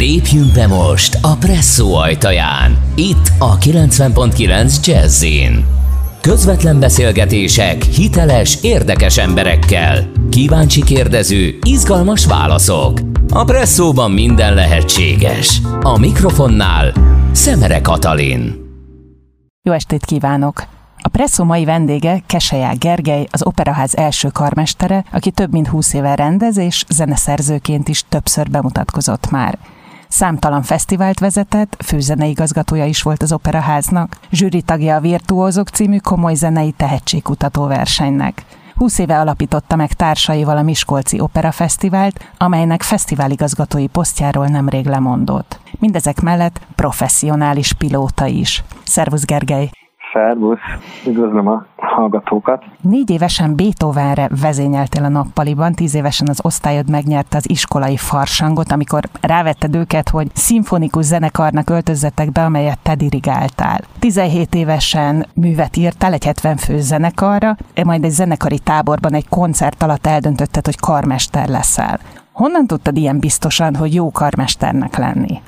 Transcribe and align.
Lépjünk 0.00 0.52
be 0.52 0.66
most 0.66 1.18
a 1.22 1.36
Presszó 1.36 1.94
ajtaján. 1.94 2.78
Itt 2.94 3.30
a 3.38 3.58
90.9 3.58 4.86
Jazzin. 4.86 5.64
Közvetlen 6.20 6.80
beszélgetések 6.80 7.82
hiteles, 7.82 8.58
érdekes 8.62 9.18
emberekkel. 9.18 10.10
Kíváncsi 10.30 10.82
kérdező, 10.82 11.58
izgalmas 11.62 12.26
válaszok. 12.26 13.00
A 13.28 13.44
Presszóban 13.44 14.10
minden 14.10 14.54
lehetséges. 14.54 15.60
A 15.80 15.98
mikrofonnál 15.98 16.92
Szemere 17.32 17.80
Katalin. 17.80 18.54
Jó 19.62 19.72
estét 19.72 20.04
kívánok! 20.04 20.64
A 21.02 21.08
Presszó 21.08 21.44
mai 21.44 21.64
vendége 21.64 22.22
Keseják 22.26 22.78
Gergely, 22.78 23.26
az 23.30 23.46
Operaház 23.46 23.96
első 23.96 24.28
karmestere, 24.28 25.04
aki 25.12 25.30
több 25.30 25.52
mint 25.52 25.68
20 25.68 25.92
éve 25.92 26.14
rendez 26.14 26.56
és 26.56 26.84
zeneszerzőként 26.88 27.88
is 27.88 28.04
többször 28.08 28.50
bemutatkozott 28.50 29.30
már. 29.30 29.58
Számtalan 30.10 30.62
fesztivált 30.62 31.18
vezetett, 31.18 31.82
főzeneigazgatója 31.84 32.84
is 32.84 33.02
volt 33.02 33.22
az 33.22 33.32
Operaháznak, 33.32 34.16
zsűri 34.30 34.62
tagja 34.62 34.96
a 34.96 35.00
Virtuózok 35.00 35.68
című 35.68 35.96
komoly 35.98 36.34
zenei 36.34 36.70
tehetségkutató 36.70 37.66
versenynek. 37.66 38.44
20 38.74 38.98
éve 38.98 39.18
alapította 39.18 39.76
meg 39.76 39.92
társaival 39.92 40.56
a 40.56 40.62
Miskolci 40.62 41.20
Opera 41.20 41.52
Fesztivált, 41.52 42.30
amelynek 42.38 42.82
fesztiváligazgatói 42.82 43.86
posztjáról 43.86 44.46
nemrég 44.46 44.86
lemondott. 44.86 45.60
Mindezek 45.78 46.20
mellett 46.20 46.60
professzionális 46.74 47.72
pilóta 47.72 48.26
is. 48.26 48.64
Szervusz 48.84 49.24
Gergely! 49.24 49.70
Szervusz, 50.12 50.58
üdvözlöm 51.06 51.48
a 51.48 51.66
hallgatókat. 51.76 52.64
Négy 52.80 53.10
évesen 53.10 53.56
Beethovenre 53.56 54.28
vezényeltél 54.40 55.04
a 55.04 55.08
nappaliban, 55.08 55.72
tíz 55.72 55.94
évesen 55.94 56.28
az 56.28 56.40
osztályod 56.42 56.90
megnyerte 56.90 57.36
az 57.36 57.50
iskolai 57.50 57.96
farsangot, 57.96 58.72
amikor 58.72 59.02
rávetted 59.20 59.74
őket, 59.74 60.08
hogy 60.08 60.26
szimfonikus 60.34 61.04
zenekarnak 61.04 61.70
öltözzetek 61.70 62.32
be, 62.32 62.44
amelyet 62.44 62.78
te 62.82 62.94
dirigáltál. 62.94 63.80
17 63.98 64.54
évesen 64.54 65.26
művet 65.34 65.76
írtál 65.76 66.12
egy 66.12 66.24
70 66.24 66.56
fő 66.56 66.80
zenekarra, 66.80 67.56
majd 67.84 68.04
egy 68.04 68.10
zenekari 68.10 68.58
táborban 68.58 69.14
egy 69.14 69.28
koncert 69.28 69.82
alatt 69.82 70.06
eldöntötted, 70.06 70.64
hogy 70.64 70.80
karmester 70.80 71.48
leszel. 71.48 71.98
Honnan 72.32 72.66
tudtad 72.66 72.96
ilyen 72.96 73.18
biztosan, 73.18 73.74
hogy 73.76 73.94
jó 73.94 74.10
karmesternek 74.10 74.96
lenni? 74.96 75.40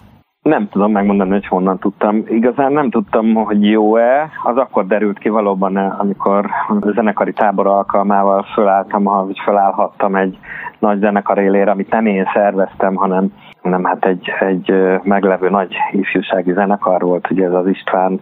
Nem 0.42 0.68
tudom 0.68 0.92
megmondani, 0.92 1.30
hogy 1.30 1.46
honnan 1.46 1.78
tudtam. 1.78 2.24
Igazán 2.26 2.72
nem 2.72 2.90
tudtam, 2.90 3.34
hogy 3.34 3.66
jó-e. 3.66 4.30
Az 4.42 4.56
akkor 4.56 4.86
derült 4.86 5.18
ki 5.18 5.28
valóban, 5.28 5.76
amikor 5.76 6.46
a 6.80 6.90
zenekari 6.94 7.32
tábor 7.32 7.66
alkalmával 7.66 8.42
fölálltam, 8.42 9.04
hogy 9.04 9.38
fölállhattam 9.44 10.16
egy 10.16 10.38
nagy 10.78 10.98
zenekar 10.98 11.38
élére, 11.38 11.70
amit 11.70 11.90
nem 11.90 12.06
én 12.06 12.30
szerveztem, 12.34 12.94
hanem 12.94 13.32
nem, 13.62 13.84
hát 13.84 14.05
egy, 14.05 14.28
egy 14.41 14.74
meglevő 15.02 15.50
nagy 15.50 15.74
ifjúsági 15.92 16.52
zenekar 16.52 17.02
volt, 17.02 17.30
ugye 17.30 17.44
ez 17.44 17.52
az 17.52 17.66
István 17.66 18.20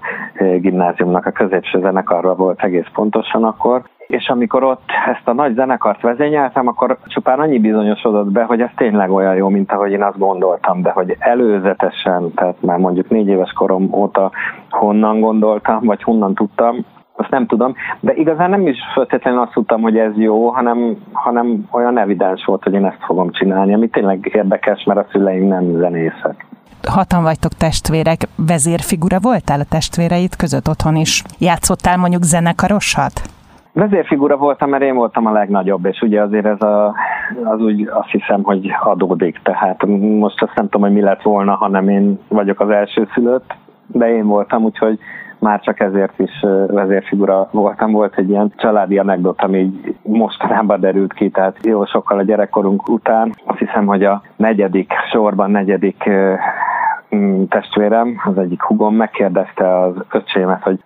gimnáziumnak 0.56 1.26
a 1.26 1.30
középső 1.30 1.80
zenekarra 1.80 2.34
volt 2.34 2.62
egész 2.62 2.88
pontosan 2.92 3.44
akkor, 3.44 3.82
és 4.06 4.28
amikor 4.28 4.62
ott 4.62 4.90
ezt 5.06 5.28
a 5.28 5.32
nagy 5.32 5.54
zenekart 5.54 6.00
vezényeltem, 6.00 6.66
akkor 6.66 6.98
csupán 7.04 7.40
annyi 7.40 7.58
bizonyosodott 7.58 8.30
be, 8.30 8.42
hogy 8.42 8.60
ez 8.60 8.70
tényleg 8.76 9.10
olyan 9.10 9.34
jó, 9.34 9.48
mint 9.48 9.72
ahogy 9.72 9.90
én 9.90 10.02
azt 10.02 10.18
gondoltam, 10.18 10.82
de 10.82 10.90
hogy 10.90 11.16
előzetesen, 11.18 12.34
tehát 12.34 12.62
már 12.62 12.78
mondjuk 12.78 13.08
négy 13.08 13.28
éves 13.28 13.52
korom 13.52 13.88
óta 13.92 14.30
honnan 14.70 15.20
gondoltam, 15.20 15.80
vagy 15.84 16.02
honnan 16.02 16.34
tudtam, 16.34 16.84
azt 17.20 17.30
nem 17.30 17.46
tudom, 17.46 17.74
de 18.00 18.14
igazán 18.14 18.50
nem 18.50 18.66
is 18.66 18.78
feltétlenül 18.94 19.40
azt 19.40 19.52
tudtam, 19.52 19.80
hogy 19.80 19.98
ez 19.98 20.16
jó, 20.16 20.48
hanem, 20.48 20.96
hanem 21.12 21.68
olyan 21.70 21.98
evidens 21.98 22.44
volt, 22.44 22.62
hogy 22.62 22.72
én 22.72 22.84
ezt 22.84 23.04
fogom 23.04 23.30
csinálni, 23.30 23.74
ami 23.74 23.88
tényleg 23.88 24.30
érdekes, 24.32 24.84
mert 24.84 24.98
a 24.98 25.06
szüleim 25.10 25.46
nem 25.46 25.76
zenészek 25.78 26.46
hatan 26.88 27.22
vagytok 27.22 27.52
testvérek, 27.52 28.20
vezérfigura 28.46 29.18
voltál 29.22 29.60
a 29.60 29.64
testvéreid 29.68 30.36
között 30.36 30.68
otthon 30.68 30.96
is? 30.96 31.22
Játszottál 31.38 31.96
mondjuk 31.96 32.22
zenekarosat? 32.22 33.20
Vezérfigura 33.72 34.36
voltam, 34.36 34.70
mert 34.70 34.82
én 34.82 34.94
voltam 34.94 35.26
a 35.26 35.32
legnagyobb, 35.32 35.84
és 35.84 36.00
ugye 36.00 36.22
azért 36.22 36.46
ez 36.46 36.62
a, 36.62 36.94
az 37.44 37.60
úgy 37.60 37.88
azt 37.92 38.10
hiszem, 38.10 38.42
hogy 38.42 38.70
adódik. 38.82 39.40
Tehát 39.42 39.86
most 40.18 40.42
azt 40.42 40.54
nem 40.54 40.64
tudom, 40.64 40.86
hogy 40.86 40.96
mi 40.96 41.00
lett 41.00 41.22
volna, 41.22 41.54
hanem 41.54 41.88
én 41.88 42.18
vagyok 42.28 42.60
az 42.60 42.70
első 42.70 43.08
szülött, 43.14 43.54
de 43.86 44.14
én 44.14 44.26
voltam, 44.26 44.64
úgyhogy 44.64 44.98
már 45.40 45.60
csak 45.60 45.80
ezért 45.80 46.18
is 46.18 46.44
vezérfigura 46.66 47.48
voltam. 47.50 47.92
Volt 47.92 48.16
egy 48.16 48.28
ilyen 48.28 48.52
családi 48.56 48.98
anekdot, 48.98 49.42
ami 49.42 49.58
így 49.58 49.96
mostanában 50.02 50.80
derült 50.80 51.12
ki, 51.12 51.30
tehát 51.30 51.56
jó 51.62 51.84
sokkal 51.84 52.18
a 52.18 52.22
gyerekkorunk 52.22 52.88
után. 52.88 53.34
Azt 53.44 53.58
hiszem, 53.58 53.86
hogy 53.86 54.04
a 54.04 54.22
negyedik 54.36 54.92
sorban, 55.10 55.50
negyedik 55.50 56.10
mm, 57.14 57.42
testvérem, 57.44 58.20
az 58.24 58.38
egyik 58.38 58.62
hugom 58.62 58.94
megkérdezte 58.94 59.80
az 59.80 59.94
öcsémet, 60.10 60.62
hogy 60.62 60.78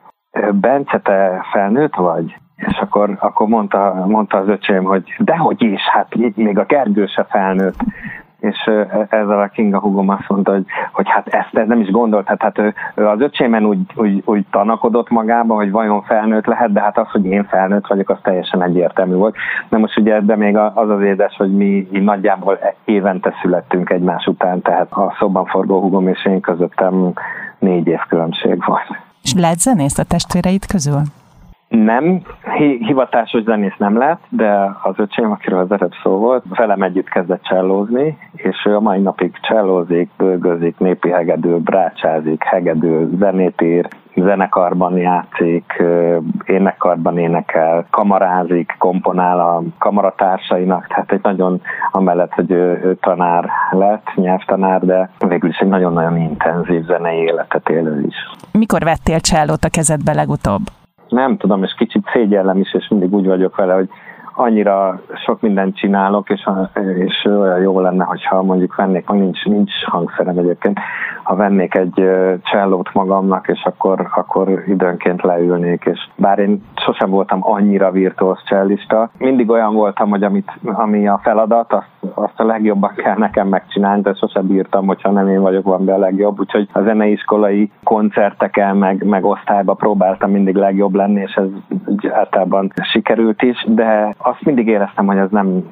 Bence, 0.53 0.99
te 0.99 1.45
felnőtt 1.53 1.95
vagy? 1.95 2.37
És 2.57 2.79
akkor, 2.79 3.17
akkor 3.21 3.49
mondta, 3.49 4.05
mondta 4.07 4.39
az 4.39 4.49
öcsém, 4.49 4.85
hogy 4.85 5.15
dehogy 5.19 5.63
is, 5.63 5.81
hát 5.81 6.15
még 6.35 6.59
a 6.59 6.65
Gergő 6.65 7.07
se 7.07 7.25
felnőtt. 7.25 7.77
És 8.45 8.71
ezzel 9.09 9.41
a 9.41 9.47
Kinga 9.47 9.79
hugom 9.79 10.09
azt 10.09 10.29
mondta, 10.29 10.53
hogy, 10.53 10.65
hogy 10.93 11.09
hát 11.09 11.27
ezt, 11.27 11.49
ezt 11.53 11.67
nem 11.67 11.81
is 11.81 11.91
gondolt, 11.91 12.27
hát, 12.27 12.43
hát 12.43 12.59
ő, 12.59 12.75
ő 12.95 13.07
az 13.07 13.21
öcsémen 13.21 13.65
úgy, 13.65 13.79
úgy, 13.95 14.23
úgy 14.25 14.45
tanakodott 14.51 15.11
magába, 15.11 15.55
hogy 15.55 15.71
vajon 15.71 16.03
felnőtt 16.03 16.47
lehet, 16.47 16.73
de 16.73 16.81
hát 16.81 16.99
az, 16.99 17.09
hogy 17.11 17.25
én 17.25 17.45
felnőtt 17.45 17.87
vagyok, 17.87 18.11
az 18.11 18.19
teljesen 18.23 18.63
egyértelmű 18.63 19.15
volt. 19.15 19.37
De 19.69 19.79
most 19.79 19.99
ugye 19.99 20.15
ebben 20.15 20.39
még 20.39 20.57
az 20.57 20.91
az 20.91 21.01
édes, 21.01 21.37
hogy 21.37 21.57
mi 21.57 21.89
nagyjából 21.91 22.59
évente 22.85 23.33
születtünk 23.43 23.91
egymás 23.91 24.27
után, 24.27 24.63
tehát 24.63 24.93
a 24.93 25.15
szoban 25.19 25.45
forgó 25.45 25.81
hugom 25.81 26.09
és 26.09 26.27
én 26.27 26.41
közöttem 26.41 27.13
négy 27.59 27.87
év 27.87 28.01
különbség 28.09 28.65
volt. 28.67 28.87
És 29.23 29.35
lehet 29.35 29.59
zenész 29.59 29.99
a 29.99 30.05
testvéreid 30.05 30.67
közül? 30.67 31.01
Nem, 31.75 32.23
hivatásos 32.79 33.43
zenész 33.43 33.77
nem 33.79 33.99
lett, 33.99 34.21
de 34.29 34.77
az 34.83 34.95
öcsém, 34.97 35.31
akiről 35.31 35.59
az 35.59 35.73
ered 35.73 35.93
szó 36.03 36.11
volt, 36.11 36.45
velem 36.49 36.83
együtt 36.83 37.09
kezdett 37.09 37.43
csellózni, 37.43 38.19
és 38.33 38.65
ő 38.65 38.77
a 38.77 38.81
mai 38.81 39.01
napig 39.01 39.39
csellózik, 39.41 40.11
bőgözik, 40.17 40.79
népi 40.79 41.11
hegedő, 41.11 41.59
brácsázik, 41.59 42.43
hegedő, 42.43 43.11
zenét 43.19 43.61
ír, 43.63 43.89
zenekarban 44.17 44.97
játszik, 44.97 45.83
énekkarban 46.45 47.19
énekel, 47.19 47.87
kamarázik, 47.91 48.75
komponál 48.79 49.41
a 49.41 49.63
kamaratársainak, 49.79 50.87
tehát 50.87 51.13
egy 51.13 51.23
nagyon, 51.23 51.61
amellett, 51.91 52.33
hogy 52.33 52.51
ő, 52.51 52.81
ő 52.85 52.97
tanár 53.01 53.51
lett, 53.71 54.07
nyelvtanár, 54.15 54.81
de 54.85 55.11
végül 55.29 55.51
is 55.51 55.59
egy 55.59 55.69
nagyon-nagyon 55.69 56.17
intenzív 56.17 56.85
zenei 56.85 57.19
életet 57.19 57.69
élő 57.69 58.03
is. 58.07 58.17
Mikor 58.53 58.83
vettél 58.83 59.21
csellót 59.21 59.65
a 59.65 59.69
kezedbe 59.69 60.13
legutóbb? 60.13 60.63
Nem 61.15 61.37
tudom, 61.37 61.63
és 61.63 61.75
kicsit 61.75 62.11
szégyellem 62.13 62.59
is, 62.59 62.75
és 62.75 62.89
mindig 62.89 63.15
úgy 63.15 63.27
vagyok 63.27 63.57
vele, 63.57 63.75
hogy 63.75 63.89
annyira 64.35 65.01
sok 65.25 65.41
mindent 65.41 65.77
csinálok, 65.77 66.31
és, 66.31 66.49
és 66.99 67.25
olyan 67.25 67.61
jó 67.61 67.81
lenne, 67.81 68.05
hogyha 68.05 68.43
mondjuk 68.43 68.75
vennék, 68.75 69.09
nincs, 69.09 69.45
nincs 69.45 69.73
hangszerem 69.85 70.39
egyébként, 70.39 70.79
ha 71.23 71.37
vennék 71.37 71.75
egy 71.75 72.11
csellót 72.43 72.93
magamnak, 72.93 73.49
és 73.49 73.63
akkor, 73.65 74.09
akkor 74.15 74.63
időnként 74.67 75.23
leülnék, 75.23 75.85
és 75.85 76.09
bár 76.17 76.39
én 76.39 76.63
sosem 76.77 77.11
voltam 77.11 77.39
annyira 77.43 77.91
virtuóz 77.91 78.43
csellista, 78.45 79.11
mindig 79.19 79.51
olyan 79.51 79.75
voltam, 79.75 80.11
hogy 80.11 80.23
amit, 80.23 80.53
ami 80.63 81.09
a 81.09 81.21
feladat, 81.23 81.73
azt, 81.73 82.15
azt 82.15 82.41
a 82.41 82.45
legjobban 82.45 82.93
kell 82.97 83.17
nekem 83.17 83.49
megcsinálni, 83.49 84.03
de 84.03 84.15
sosem 84.15 84.47
bírtam, 84.47 84.87
hogyha 84.87 85.11
nem 85.11 85.29
én 85.29 85.41
vagyok 85.41 85.65
van 85.65 85.85
be 85.85 85.95
a 85.95 85.99
legjobb, 85.99 86.41
úgyhogy 86.41 86.69
a 86.73 86.81
zeneiskolai 86.81 87.71
koncerteken, 87.85 88.77
meg, 88.77 89.05
meg 89.05 89.25
osztályba 89.25 89.75
próbáltam 89.75 90.31
mindig 90.31 90.55
legjobb 90.55 90.95
lenni, 90.95 91.21
és 91.21 91.35
ez 91.35 91.49
általában 92.11 92.73
sikerült 92.83 93.43
is, 93.43 93.65
de 93.69 94.15
azt 94.25 94.45
mindig 94.45 94.67
éreztem, 94.67 95.07
hogy 95.07 95.17
ez 95.17 95.31
nem 95.31 95.65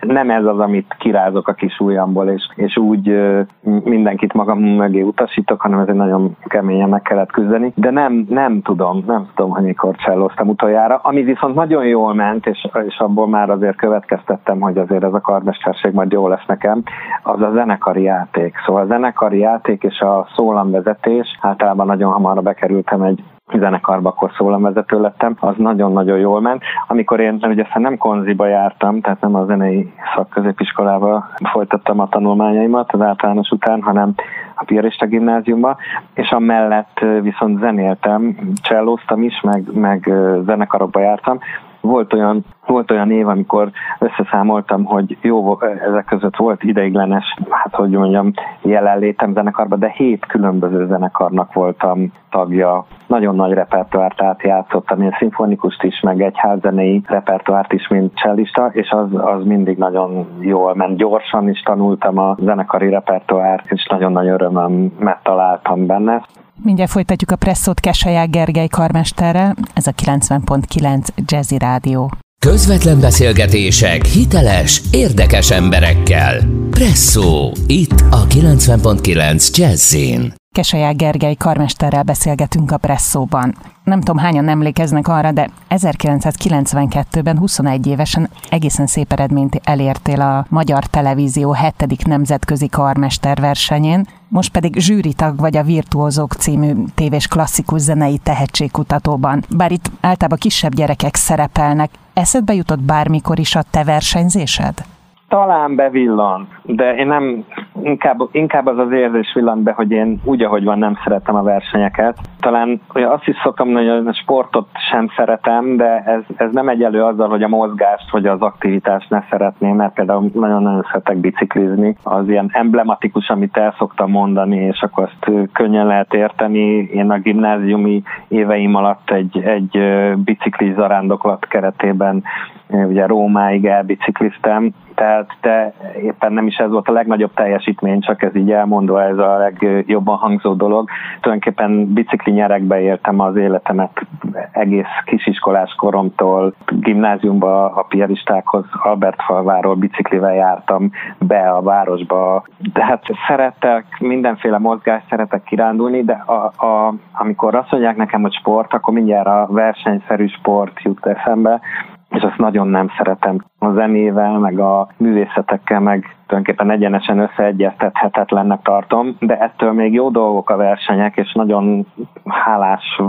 nem 0.00 0.30
ez 0.30 0.44
az, 0.44 0.58
amit 0.58 0.94
kirázok 0.98 1.48
a 1.48 1.52
kis 1.52 1.78
ujjamból, 1.78 2.28
és, 2.28 2.48
és 2.54 2.76
úgy 2.76 3.36
mindenkit 3.84 4.32
magam 4.32 4.58
mögé 4.58 5.00
utasítok, 5.00 5.60
hanem 5.60 5.78
ez 5.78 5.88
egy 5.88 5.94
nagyon 5.94 6.36
keményen 6.44 6.88
meg 6.88 7.02
kellett 7.02 7.32
küzdeni. 7.32 7.72
De 7.74 7.90
nem, 7.90 8.26
nem 8.28 8.62
tudom, 8.62 9.04
nem 9.06 9.28
tudom, 9.34 9.50
hogy 9.50 9.62
mikor 9.62 9.96
cselloztam 9.96 10.48
utoljára. 10.48 11.00
Ami 11.02 11.22
viszont 11.22 11.54
nagyon 11.54 11.84
jól 11.84 12.14
ment, 12.14 12.46
és, 12.46 12.68
és 12.86 12.98
abból 12.98 13.28
már 13.28 13.50
azért 13.50 13.76
következtettem, 13.76 14.60
hogy 14.60 14.78
azért 14.78 15.04
ez 15.04 15.14
a 15.14 15.20
karmesterség 15.20 15.92
majd 15.92 16.12
jó 16.12 16.28
lesz 16.28 16.46
nekem, 16.46 16.82
az 17.22 17.40
a 17.40 17.50
zenekari 17.54 18.02
játék. 18.02 18.54
Szóval 18.66 18.82
a 18.82 18.86
zenekari 18.86 19.38
játék 19.38 19.82
és 19.82 20.00
a 20.00 20.26
szólamvezetés, 20.36 21.38
általában 21.40 21.86
nagyon 21.86 22.12
hamar 22.12 22.42
bekerültem 22.42 23.02
egy 23.02 23.22
zenekarba, 23.56 24.08
akkor 24.08 24.30
szólamvezető 24.36 25.00
lettem, 25.00 25.36
az 25.40 25.54
nagyon-nagyon 25.56 26.18
jól 26.18 26.40
ment. 26.40 26.62
Amikor 26.86 27.20
én 27.20 27.38
ugye 27.42 27.62
aztán 27.62 27.82
nem 27.82 27.96
konziba 27.96 28.46
jártam, 28.46 29.00
tehát 29.00 29.20
nem 29.20 29.34
a 29.34 29.44
zenei 29.44 29.92
szakközépiskolába 30.16 31.28
folytattam 31.52 32.00
a 32.00 32.08
tanulmányaimat 32.08 32.92
az 32.92 33.00
általános 33.00 33.50
után, 33.50 33.82
hanem 33.82 34.14
a 34.54 34.64
Piarista 34.64 35.06
gimnáziumba, 35.06 35.76
és 36.14 36.30
amellett 36.30 37.04
viszont 37.22 37.60
zenéltem, 37.60 38.36
csellóztam 38.62 39.22
is, 39.22 39.40
meg, 39.40 39.62
meg 39.72 40.12
zenekarokba 40.44 41.00
jártam. 41.00 41.38
Volt 41.80 42.12
olyan 42.12 42.44
volt 42.68 42.90
olyan 42.90 43.10
év, 43.10 43.28
amikor 43.28 43.70
összeszámoltam, 43.98 44.84
hogy 44.84 45.16
jó, 45.20 45.60
ezek 45.62 46.04
között 46.04 46.36
volt 46.36 46.62
ideiglenes, 46.62 47.36
hát 47.50 47.74
hogy 47.74 47.90
mondjam, 47.90 48.32
jelenlétem 48.62 49.32
zenekarban, 49.32 49.78
de 49.78 49.92
hét 49.96 50.26
különböző 50.26 50.86
zenekarnak 50.86 51.52
voltam 51.52 52.12
tagja. 52.30 52.86
Nagyon 53.06 53.34
nagy 53.34 53.52
repertoárt 53.52 54.22
átjátszottam, 54.22 55.02
én 55.02 55.16
szimfonikust 55.18 55.82
is, 55.82 56.00
meg 56.00 56.22
egy 56.22 56.36
házzenei 56.36 57.02
repertoárt 57.06 57.72
is, 57.72 57.88
mint 57.88 58.14
csellista, 58.14 58.70
és 58.72 58.90
az, 58.90 59.08
az 59.12 59.44
mindig 59.44 59.76
nagyon 59.76 60.26
jól 60.40 60.74
ment. 60.74 60.96
Gyorsan 60.96 61.48
is 61.48 61.60
tanultam 61.60 62.18
a 62.18 62.36
zenekari 62.40 62.88
repertoárt, 62.88 63.70
és 63.70 63.86
nagyon 63.90 64.12
nagy 64.12 64.28
örömömet 64.28 65.22
találtam 65.22 65.86
benne. 65.86 66.22
Mindjárt 66.64 66.90
folytatjuk 66.90 67.30
a 67.30 67.36
presszót 67.36 67.80
Kesaják 67.80 68.30
Gergely 68.30 68.66
karmesterrel, 68.66 69.54
ez 69.74 69.86
a 69.86 69.92
90.9 69.92 71.08
Jazzy 71.26 71.58
Rádió. 71.58 72.10
Közvetlen 72.40 73.00
beszélgetések 73.00 74.04
hiteles, 74.04 74.82
érdekes 74.90 75.50
emberekkel. 75.50 76.40
Presszó, 76.70 77.52
itt 77.66 78.00
a 78.10 78.26
90.9 78.26 79.56
Jazzin. 79.56 80.34
Kesaják 80.58 80.96
Gergely 80.96 81.34
karmesterrel 81.34 82.02
beszélgetünk 82.02 82.70
a 82.70 82.76
Presszóban. 82.76 83.54
Nem 83.84 83.98
tudom, 83.98 84.16
hányan 84.16 84.48
emlékeznek 84.48 85.08
arra, 85.08 85.32
de 85.32 85.50
1992-ben 85.70 87.38
21 87.38 87.86
évesen 87.86 88.30
egészen 88.48 88.86
szép 88.86 89.12
eredményt 89.12 89.60
elértél 89.64 90.20
a 90.20 90.46
Magyar 90.48 90.86
Televízió 90.86 91.52
7. 91.52 92.06
nemzetközi 92.06 92.68
karmester 92.68 93.40
versenyén, 93.40 94.06
most 94.28 94.52
pedig 94.52 94.78
zsűritag 94.78 95.40
vagy 95.40 95.56
a 95.56 95.62
Virtuózók 95.62 96.32
című 96.32 96.74
tévés 96.94 97.26
klasszikus 97.26 97.80
zenei 97.80 98.18
tehetségkutatóban. 98.18 99.44
Bár 99.48 99.72
itt 99.72 99.90
általában 100.00 100.38
kisebb 100.38 100.74
gyerekek 100.74 101.14
szerepelnek, 101.14 101.90
eszedbe 102.14 102.54
jutott 102.54 102.82
bármikor 102.82 103.38
is 103.38 103.54
a 103.54 103.64
te 103.70 103.84
versenyzésed? 103.84 104.84
Talán 105.28 105.74
bevillant, 105.74 106.48
de 106.62 106.94
én 106.94 107.06
nem, 107.06 107.44
inkább, 107.82 108.18
inkább 108.30 108.66
az 108.66 108.78
az 108.78 108.92
érzés 108.92 109.32
villant 109.34 109.62
be, 109.62 109.72
hogy 109.72 109.90
én 109.90 110.20
úgy, 110.24 110.42
ahogy 110.42 110.64
van, 110.64 110.78
nem 110.78 110.98
szeretem 111.04 111.34
a 111.34 111.42
versenyeket. 111.42 112.18
Talán 112.40 112.80
azt 112.88 113.28
is 113.28 113.36
szoktam 113.42 113.72
hogy 113.72 113.88
a 113.88 114.12
sportot 114.12 114.68
sem 114.90 115.08
szeretem, 115.16 115.76
de 115.76 116.02
ez, 116.06 116.22
ez 116.36 116.52
nem 116.52 116.68
egyelő 116.68 117.02
azzal, 117.02 117.28
hogy 117.28 117.42
a 117.42 117.48
mozgást 117.48 118.10
vagy 118.10 118.26
az 118.26 118.40
aktivitást 118.40 119.10
ne 119.10 119.22
szeretném, 119.30 119.76
mert 119.76 119.94
például 119.94 120.30
nagyon-nagyon 120.34 120.86
szeretek 120.86 121.16
biciklizni. 121.16 121.96
Az 122.02 122.28
ilyen 122.28 122.50
emblematikus, 122.52 123.28
amit 123.28 123.56
el 123.56 123.74
szoktam 123.78 124.10
mondani, 124.10 124.56
és 124.56 124.82
akkor 124.82 125.04
azt 125.04 125.50
könnyen 125.52 125.86
lehet 125.86 126.14
érteni. 126.14 126.88
Én 126.92 127.10
a 127.10 127.18
gimnáziumi 127.18 128.02
éveim 128.28 128.74
alatt 128.74 129.10
egy, 129.10 129.38
egy 129.38 129.78
bicikli 130.24 130.72
zarándoklat 130.72 131.46
keretében 131.46 132.22
ugye 132.68 133.06
Rómáig 133.06 133.66
elbicikliztem, 133.66 134.72
tehát 134.98 135.36
te 135.40 135.72
éppen 136.02 136.32
nem 136.32 136.46
is 136.46 136.56
ez 136.56 136.70
volt 136.70 136.88
a 136.88 136.92
legnagyobb 136.92 137.34
teljesítmény, 137.34 138.00
csak 138.00 138.22
ez 138.22 138.36
így 138.36 138.50
elmondva, 138.50 139.02
ez 139.02 139.18
a 139.18 139.36
legjobban 139.36 140.16
hangzó 140.16 140.54
dolog. 140.54 140.88
Tulajdonképpen 141.20 141.92
bicikli 141.92 142.32
nyerekbe 142.32 142.80
éltem 142.80 143.20
az 143.20 143.36
életemet 143.36 144.06
egész 144.52 144.86
kisiskolás 145.04 145.74
koromtól, 145.74 146.54
gimnáziumba 146.66 147.64
a 147.64 147.82
piaristákhoz 147.82 148.64
Albertfalváról 148.82 149.74
biciklivel 149.74 150.34
jártam 150.34 150.90
be 151.18 151.50
a 151.50 151.62
városba. 151.62 152.44
De 152.72 152.84
hát 152.84 153.02
szeretek 153.28 153.84
mindenféle 153.98 154.58
mozgást, 154.58 155.06
szeretek 155.08 155.42
kirándulni, 155.42 156.04
de 156.04 156.12
a, 156.26 156.66
a, 156.66 156.94
amikor 157.12 157.54
azt 157.54 157.70
mondják 157.70 157.96
nekem, 157.96 158.22
hogy 158.22 158.34
sport, 158.34 158.74
akkor 158.74 158.94
mindjárt 158.94 159.26
a 159.26 159.46
versenyszerű 159.50 160.26
sport 160.26 160.82
jut 160.82 161.06
eszembe, 161.06 161.60
és 162.10 162.22
azt 162.22 162.38
nagyon 162.38 162.68
nem 162.68 162.88
szeretem. 162.96 163.44
A 163.58 163.70
zenével, 163.70 164.38
meg 164.38 164.58
a 164.58 164.88
művészetekkel, 164.96 165.80
meg 165.80 166.16
tulajdonképpen 166.26 166.70
egyenesen 166.70 167.18
összeegyeztethetetlennek 167.18 168.62
tartom, 168.62 169.16
de 169.20 169.38
ettől 169.38 169.72
még 169.72 169.92
jó 169.92 170.10
dolgok 170.10 170.50
a 170.50 170.56
versenyek, 170.56 171.16
és 171.16 171.32
nagyon 171.32 171.86
hálás 172.24 173.00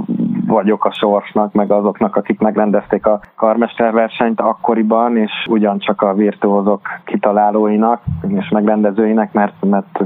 vagyok 0.47 0.85
a 0.85 0.91
sorsnak, 0.91 1.53
meg 1.53 1.71
azoknak, 1.71 2.15
akik 2.15 2.39
megrendezték 2.39 3.05
a 3.05 3.19
karmesterversenyt 3.35 4.39
akkoriban, 4.41 5.17
és 5.17 5.31
ugyancsak 5.49 6.01
a 6.01 6.13
virtuózok 6.13 6.81
kitalálóinak 7.03 8.01
és 8.27 8.49
megrendezőinek, 8.49 9.33
mert, 9.33 9.65
mert 9.65 10.03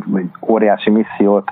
óriási 0.48 0.90
missziót 0.90 1.52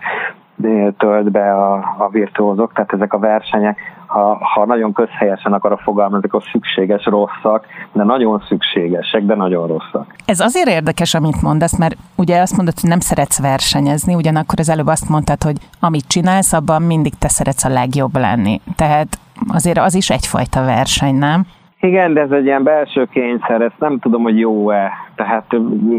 tölt 0.98 1.32
be 1.32 1.54
a, 1.54 1.74
a 1.98 2.10
virtuózok, 2.12 2.74
tehát 2.74 2.94
ezek 2.94 3.14
a 3.14 3.20
versenyek, 3.20 3.80
ha, 4.12 4.38
ha 4.54 4.66
nagyon 4.66 4.94
közhelyesen 4.94 5.54
akarok 5.54 5.80
fogalmazni, 5.80 6.28
akkor 6.28 6.44
szükséges 6.52 7.06
rosszak, 7.06 7.66
de 7.92 8.04
nagyon 8.04 8.44
szükségesek, 8.48 9.26
de 9.26 9.36
nagyon 9.36 9.68
rosszak. 9.68 10.16
Ez 10.26 10.40
azért 10.40 10.70
érdekes, 10.70 11.14
amit 11.14 11.42
mondasz, 11.42 11.78
mert 11.78 11.98
ugye 12.16 12.42
azt 12.42 12.56
mondod, 12.56 12.80
hogy 12.80 12.90
nem 12.90 13.00
szeretsz 13.00 13.42
versenyezni, 13.42 14.16
ugyanakkor 14.16 14.60
az 14.60 14.70
előbb 14.70 14.88
azt 14.88 15.10
mondtad, 15.10 15.44
hogy 15.44 15.58
amit 15.80 16.08
csinálsz, 16.08 16.54
abban 16.54 16.82
mindig 16.82 17.14
te 17.20 17.28
szeretsz 17.28 17.64
a 17.64 17.70
legjobb 17.70 18.18
lenni. 18.18 18.62
Tehát 18.76 19.20
azért 19.48 19.78
az 19.78 19.96
is 19.96 20.10
egyfajta 20.10 20.66
verseny, 20.66 21.16
nem? 21.16 21.46
Igen, 21.82 22.14
de 22.14 22.22
ez 22.22 22.32
egy 22.32 22.46
ilyen 22.46 22.64
belső 22.64 23.06
kényszer, 23.06 23.62
ezt 23.62 23.80
nem 23.80 24.00
tudom, 24.00 24.24
hogy 24.24 24.40
jó-e. 24.40 24.92
Tehát 25.16 25.56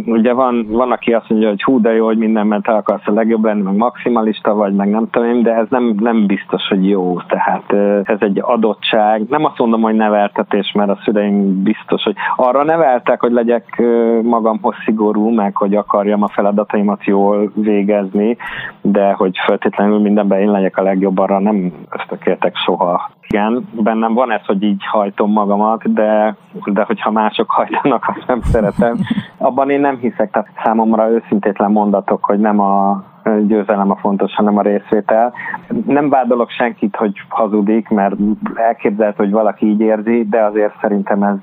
ugye 0.06 0.32
van, 0.32 0.66
van, 0.68 0.92
aki 0.92 1.12
azt 1.12 1.28
mondja, 1.28 1.48
hogy 1.48 1.62
hú, 1.62 1.80
de 1.80 1.92
jó, 1.92 2.04
hogy 2.04 2.18
mindenben 2.18 2.62
te 2.62 2.72
akarsz 2.72 3.06
a 3.06 3.12
legjobb 3.12 3.44
lenni, 3.44 3.62
meg 3.62 3.76
maximalista 3.76 4.54
vagy, 4.54 4.74
meg 4.74 4.88
nem 4.88 5.10
tudom 5.10 5.42
de 5.42 5.54
ez 5.54 5.66
nem, 5.68 5.94
nem 5.98 6.26
biztos, 6.26 6.68
hogy 6.68 6.88
jó. 6.88 7.20
Tehát 7.20 7.72
ez 8.08 8.18
egy 8.20 8.38
adottság. 8.42 9.22
Nem 9.28 9.44
azt 9.44 9.58
mondom, 9.58 9.82
hogy 9.82 9.94
neveltetés, 9.94 10.72
mert 10.72 10.90
a 10.90 10.98
szüleim 11.04 11.62
biztos, 11.62 12.02
hogy 12.02 12.14
arra 12.36 12.64
neveltek, 12.64 13.20
hogy 13.20 13.32
legyek 13.32 13.82
magamhoz 14.22 14.74
szigorú, 14.84 15.28
meg 15.28 15.56
hogy 15.56 15.74
akarjam 15.74 16.22
a 16.22 16.28
feladataimat 16.28 17.04
jól 17.04 17.52
végezni, 17.54 18.36
de 18.80 19.12
hogy 19.12 19.36
feltétlenül 19.46 20.00
mindenben 20.00 20.40
én 20.40 20.50
legyek 20.50 20.76
a 20.76 20.82
legjobb, 20.82 21.18
arra 21.18 21.38
nem 21.38 21.72
ösztökéltek 21.90 22.56
soha. 22.56 23.10
Igen, 23.32 23.68
bennem 23.72 24.14
van 24.14 24.32
ez, 24.32 24.46
hogy 24.46 24.62
így 24.62 24.86
hajtom 24.86 25.32
magamat, 25.32 25.92
de, 25.92 26.36
de 26.64 26.82
hogyha 26.82 27.10
mások 27.10 27.50
hajtanak, 27.50 28.04
azt 28.16 28.26
nem 28.26 28.40
szeretem. 28.40 28.96
Abban 29.36 29.70
én 29.70 29.80
nem 29.80 29.96
hiszek, 29.96 30.30
tehát 30.30 30.48
számomra 30.64 31.10
őszintétlen 31.10 31.70
mondatok, 31.70 32.24
hogy 32.24 32.38
nem 32.38 32.60
a 32.60 33.04
győzelem 33.46 33.90
a 33.90 33.96
fontos, 33.96 34.34
hanem 34.34 34.58
a 34.58 34.62
részvétel. 34.62 35.32
Nem 35.86 36.08
vádolok 36.08 36.50
senkit, 36.50 36.96
hogy 36.96 37.12
hazudik, 37.28 37.88
mert 37.88 38.14
elképzelhető, 38.54 39.22
hogy 39.24 39.32
valaki 39.32 39.66
így 39.66 39.80
érzi, 39.80 40.26
de 40.30 40.42
azért 40.44 40.74
szerintem 40.80 41.22
ez 41.22 41.36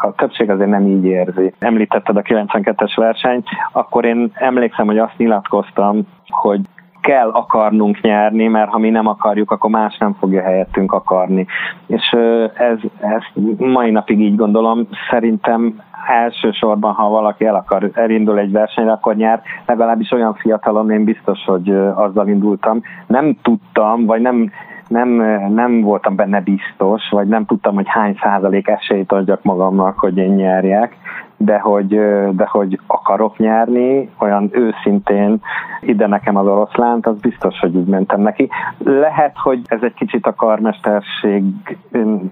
a, 0.00 0.12
többség 0.16 0.50
azért 0.50 0.70
nem 0.70 0.86
így 0.86 1.04
érzi. 1.04 1.54
Említetted 1.58 2.16
a 2.16 2.22
92-es 2.22 2.92
versenyt, 2.96 3.46
akkor 3.72 4.04
én 4.04 4.30
emlékszem, 4.34 4.86
hogy 4.86 4.98
azt 4.98 5.16
nyilatkoztam, 5.16 6.06
hogy 6.28 6.60
kell 7.02 7.30
akarnunk 7.30 8.00
nyerni, 8.00 8.46
mert 8.46 8.70
ha 8.70 8.78
mi 8.78 8.90
nem 8.90 9.06
akarjuk, 9.06 9.50
akkor 9.50 9.70
más 9.70 9.96
nem 9.98 10.16
fogja 10.18 10.42
helyettünk 10.42 10.92
akarni. 10.92 11.46
És 11.86 12.16
ez, 12.54 12.78
ez 13.00 13.42
mai 13.58 13.90
napig 13.90 14.20
így 14.20 14.36
gondolom, 14.36 14.88
szerintem 15.10 15.80
elsősorban, 16.06 16.92
ha 16.92 17.08
valaki 17.08 17.44
el 17.44 17.54
akar, 17.54 17.90
elindul 17.94 18.38
egy 18.38 18.52
versenyre, 18.52 18.92
akkor 18.92 19.16
nyer. 19.16 19.42
Legalábbis 19.66 20.12
olyan 20.12 20.34
fiatalon 20.34 20.90
én 20.90 21.04
biztos, 21.04 21.44
hogy 21.44 21.70
azzal 21.94 22.28
indultam. 22.28 22.80
Nem 23.06 23.36
tudtam, 23.42 24.06
vagy 24.06 24.20
nem, 24.20 24.50
nem, 24.88 25.08
nem 25.54 25.80
voltam 25.80 26.16
benne 26.16 26.40
biztos, 26.40 27.08
vagy 27.10 27.28
nem 27.28 27.44
tudtam, 27.44 27.74
hogy 27.74 27.88
hány 27.88 28.18
százalék 28.22 28.68
esélyt 28.68 29.12
adjak 29.12 29.42
magamnak, 29.42 29.98
hogy 29.98 30.16
én 30.16 30.30
nyerjek 30.30 30.96
de 31.44 31.58
hogy, 31.58 31.88
de 32.30 32.46
hogy 32.46 32.80
akarok 32.86 33.38
nyerni, 33.38 34.10
olyan 34.18 34.50
őszintén 34.52 35.40
ide 35.80 36.06
nekem 36.06 36.36
az 36.36 36.46
oroszlánt, 36.46 37.06
az 37.06 37.20
biztos, 37.20 37.58
hogy 37.58 37.74
így 37.74 37.86
mentem 37.86 38.20
neki. 38.20 38.48
Lehet, 38.78 39.36
hogy 39.36 39.60
ez 39.64 39.78
egy 39.82 39.94
kicsit 39.94 40.26
a 40.26 40.34
karmesterség 40.34 41.42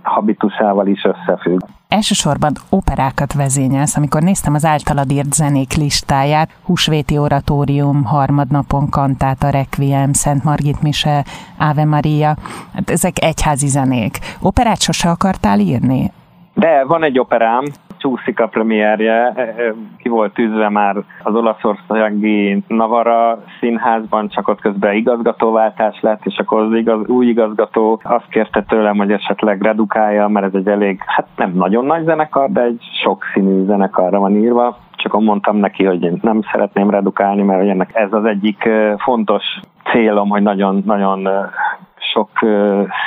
habitusával 0.02 0.86
is 0.86 1.04
összefügg. 1.04 1.60
Elsősorban 1.88 2.52
operákat 2.68 3.32
vezényelsz, 3.32 3.96
amikor 3.96 4.22
néztem 4.22 4.54
az 4.54 4.64
általad 4.64 5.10
írt 5.10 5.32
zenék 5.32 5.74
listáját, 5.74 6.50
Húsvéti 6.64 7.18
Oratórium, 7.18 8.04
Harmadnapon 8.04 8.88
Kantáta, 8.90 9.50
Requiem, 9.50 10.12
Szent 10.12 10.44
Margit 10.44 10.82
Mise, 10.82 11.24
Ave 11.58 11.84
Maria, 11.84 12.34
hát 12.74 12.90
ezek 12.90 13.22
egyházi 13.22 13.66
zenék. 13.66 14.18
Operát 14.40 14.80
sose 14.80 15.08
akartál 15.10 15.58
írni? 15.58 16.12
De 16.54 16.84
van 16.84 17.02
egy 17.02 17.18
operám, 17.18 17.64
csúszik 18.00 18.40
a 18.40 18.46
premierje, 18.46 19.32
e, 19.34 19.40
e, 19.42 19.74
ki 19.98 20.08
volt 20.08 20.34
tűzve 20.34 20.68
már 20.68 20.96
az 21.22 21.34
olaszországi 21.34 22.62
Navara 22.66 23.42
színházban, 23.60 24.28
csak 24.28 24.48
ott 24.48 24.60
közben 24.60 24.94
igazgatóváltás 24.94 26.00
lett, 26.00 26.20
és 26.24 26.38
akkor 26.38 26.62
az 26.62 26.74
igaz, 26.74 27.08
új 27.08 27.26
igazgató 27.26 28.00
azt 28.04 28.28
kérte 28.28 28.62
tőlem, 28.62 28.96
hogy 28.96 29.12
esetleg 29.12 29.62
redukálja, 29.62 30.28
mert 30.28 30.46
ez 30.46 30.54
egy 30.54 30.68
elég, 30.68 31.00
hát 31.06 31.26
nem 31.36 31.52
nagyon 31.54 31.84
nagy 31.84 32.04
zenekar, 32.04 32.50
de 32.50 32.60
egy 32.62 32.82
sok 33.02 33.24
színű 33.32 33.64
zenekarra 33.64 34.18
van 34.18 34.36
írva, 34.36 34.76
csak 34.96 35.20
mondtam 35.20 35.56
neki, 35.56 35.84
hogy 35.84 36.02
én 36.02 36.18
nem 36.22 36.40
szeretném 36.52 36.90
redukálni, 36.90 37.42
mert 37.42 37.68
ennek 37.68 37.90
ez 37.92 38.12
az 38.12 38.24
egyik 38.24 38.68
fontos 38.96 39.44
célom, 39.92 40.28
hogy 40.28 40.42
nagyon, 40.42 40.82
nagyon 40.86 41.28
sok 42.12 42.28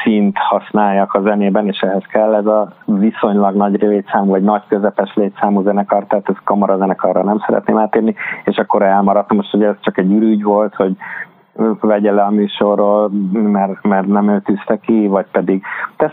színt 0.04 0.38
használjak 0.38 1.14
a 1.14 1.22
zenében, 1.22 1.68
és 1.68 1.80
ehhez 1.80 2.04
kell 2.12 2.34
ez 2.36 2.46
a 2.46 2.74
viszonylag 2.86 3.56
nagy 3.56 3.82
létszámú, 3.82 4.30
vagy 4.30 4.44
nagy 4.44 4.62
közepes 4.68 5.14
létszámú 5.16 5.62
zenekar, 5.62 6.06
tehát 6.06 6.30
ez 6.30 6.36
kamara 6.44 6.78
zenekarra 6.78 7.24
nem 7.24 7.44
szeretném 7.46 7.78
átírni, 7.78 8.16
és 8.44 8.58
akkor 8.58 8.82
elmaradtam. 8.82 9.38
Most 9.38 9.54
ugye 9.54 9.68
ez 9.68 9.76
csak 9.82 9.98
egy 9.98 10.12
ürügy 10.12 10.44
volt, 10.44 10.76
hogy 10.76 10.96
vegye 11.80 12.12
le 12.12 12.24
a 12.24 12.30
műsorról, 12.30 13.10
mert, 13.32 13.84
mert 13.84 14.08
nem 14.08 14.30
ő 14.30 14.42
tűzte 14.42 14.78
ki, 14.78 15.08
vagy 15.08 15.26
pedig 15.32 15.64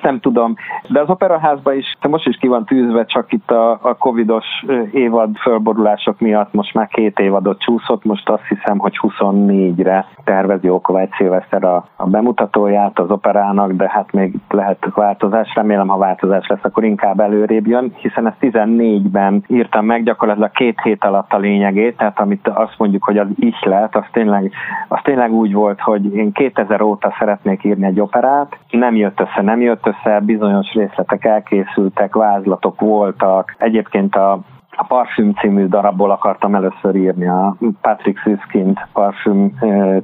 nem 0.03 0.21
tudom. 0.21 0.55
De 0.89 1.01
az 1.01 1.09
operaházban 1.09 1.77
is, 1.77 1.97
most 2.09 2.27
is 2.27 2.37
ki 2.37 2.47
van 2.47 2.65
tűzve, 2.65 3.05
csak 3.05 3.33
itt 3.33 3.51
a, 3.51 3.71
a 3.71 3.95
covidos 3.99 4.45
évad 4.93 5.37
fölborulások 5.37 6.21
miatt 6.21 6.53
most 6.53 6.75
már 6.75 6.87
két 6.87 7.19
évadot 7.19 7.61
csúszott, 7.61 8.05
most 8.05 8.29
azt 8.29 8.47
hiszem, 8.49 8.79
hogy 8.79 8.99
24-re 9.03 10.07
tervezi 10.25 10.69
Okovács 10.69 11.17
Szilveszter 11.17 11.65
a, 11.65 11.85
a 11.97 12.07
bemutatóját 12.07 12.99
az 12.99 13.11
operának, 13.11 13.73
de 13.73 13.91
hát 13.91 14.13
még 14.13 14.35
lehet 14.49 14.87
változás, 14.95 15.55
remélem, 15.55 15.89
ha 15.89 15.99
változás 15.99 16.47
lesz, 16.47 16.65
akkor 16.65 16.85
inkább 16.85 17.21
előrébb 17.21 17.67
jön, 17.67 17.93
hiszen 17.97 18.27
ezt 18.27 18.37
14-ben 18.41 19.45
írtam 19.47 19.85
meg, 19.85 20.03
gyakorlatilag 20.03 20.51
két 20.51 20.81
hét 20.83 21.05
alatt 21.05 21.33
a 21.33 21.39
lényegét, 21.39 21.97
tehát 21.97 22.21
amit 22.21 22.49
azt 22.49 22.75
mondjuk, 22.79 23.05
hogy 23.05 23.19
az 23.19 23.29
ihlet, 23.35 23.97
az 23.97 24.05
tényleg, 24.13 24.53
az 24.89 24.99
tényleg 25.03 25.30
tényleg 25.31 25.49
úgy 25.49 25.53
volt, 25.53 25.81
hogy 25.81 26.15
én 26.15 26.33
2000 26.33 26.83
óta 26.83 27.15
szeretnék 27.19 27.65
írni 27.65 27.87
egy 27.87 28.01
operát, 28.01 28.59
nem 28.71 28.97
jött 28.97 29.21
össze, 29.21 29.43
nem 29.43 29.61
jött 29.61 29.87
össze, 29.87 30.21
bizonyos 30.21 30.73
részletek 30.73 31.25
elkészültek, 31.25 32.15
vázlatok 32.15 32.81
voltak. 32.81 33.55
Egyébként 33.59 34.15
a 34.15 34.41
a 34.81 34.85
Parfüm 34.89 35.33
című 35.33 35.67
darabból 35.67 36.11
akartam 36.11 36.55
először 36.55 36.95
írni, 36.95 37.29
a 37.29 37.57
Patrick 37.81 38.19
Süskind 38.19 38.79
Parfüm 38.93 39.53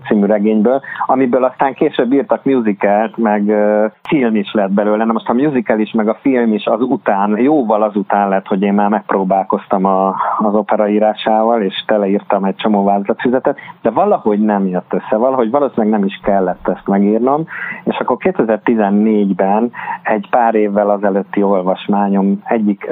című 0.06 0.26
regényből, 0.26 0.80
amiből 1.06 1.45
aztán 1.45 1.75
később 1.75 2.12
írtak 2.12 2.45
musicalt, 2.45 3.16
meg 3.16 3.42
film 4.09 4.37
is 4.37 4.52
lett 4.52 4.71
belőle. 4.71 5.04
Na 5.04 5.12
most 5.12 5.28
a 5.28 5.33
musical 5.33 5.78
is, 5.78 5.92
meg 5.92 6.09
a 6.09 6.18
film 6.21 6.52
is 6.52 6.66
az 6.66 6.80
után, 6.80 7.38
jóval 7.38 7.83
az 7.83 7.97
után 7.97 8.28
lett, 8.28 8.47
hogy 8.47 8.62
én 8.62 8.75
már 8.75 8.88
megpróbálkoztam 8.88 9.85
a, 9.85 10.14
az 10.38 10.54
opera 10.54 10.88
írásával, 10.88 11.62
és 11.62 11.85
teleírtam 11.87 12.45
egy 12.45 12.56
csomó 12.56 12.85
vázlatfüzetet, 12.85 13.59
de 13.83 13.90
valahogy 13.90 14.40
nem 14.40 14.66
jött 14.66 14.92
össze, 14.92 15.16
valahogy 15.16 15.50
valószínűleg 15.50 15.99
nem 15.99 16.04
is 16.04 16.21
kellett 16.23 16.68
ezt 16.68 16.87
megírnom, 16.87 17.45
és 17.85 17.99
akkor 17.99 18.16
2014-ben 18.21 19.71
egy 20.02 20.28
pár 20.30 20.54
évvel 20.54 20.90
azelőtti 20.90 21.42
olvasmányom 21.42 22.42
egyik 22.45 22.90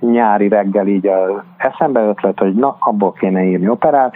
nyári 0.00 0.48
reggel 0.48 0.86
így 0.86 1.06
eszembe 1.56 2.00
ötlet, 2.00 2.38
hogy 2.38 2.54
na, 2.54 2.76
abból 2.78 3.12
kéne 3.12 3.44
írni 3.44 3.68
operát, 3.68 4.14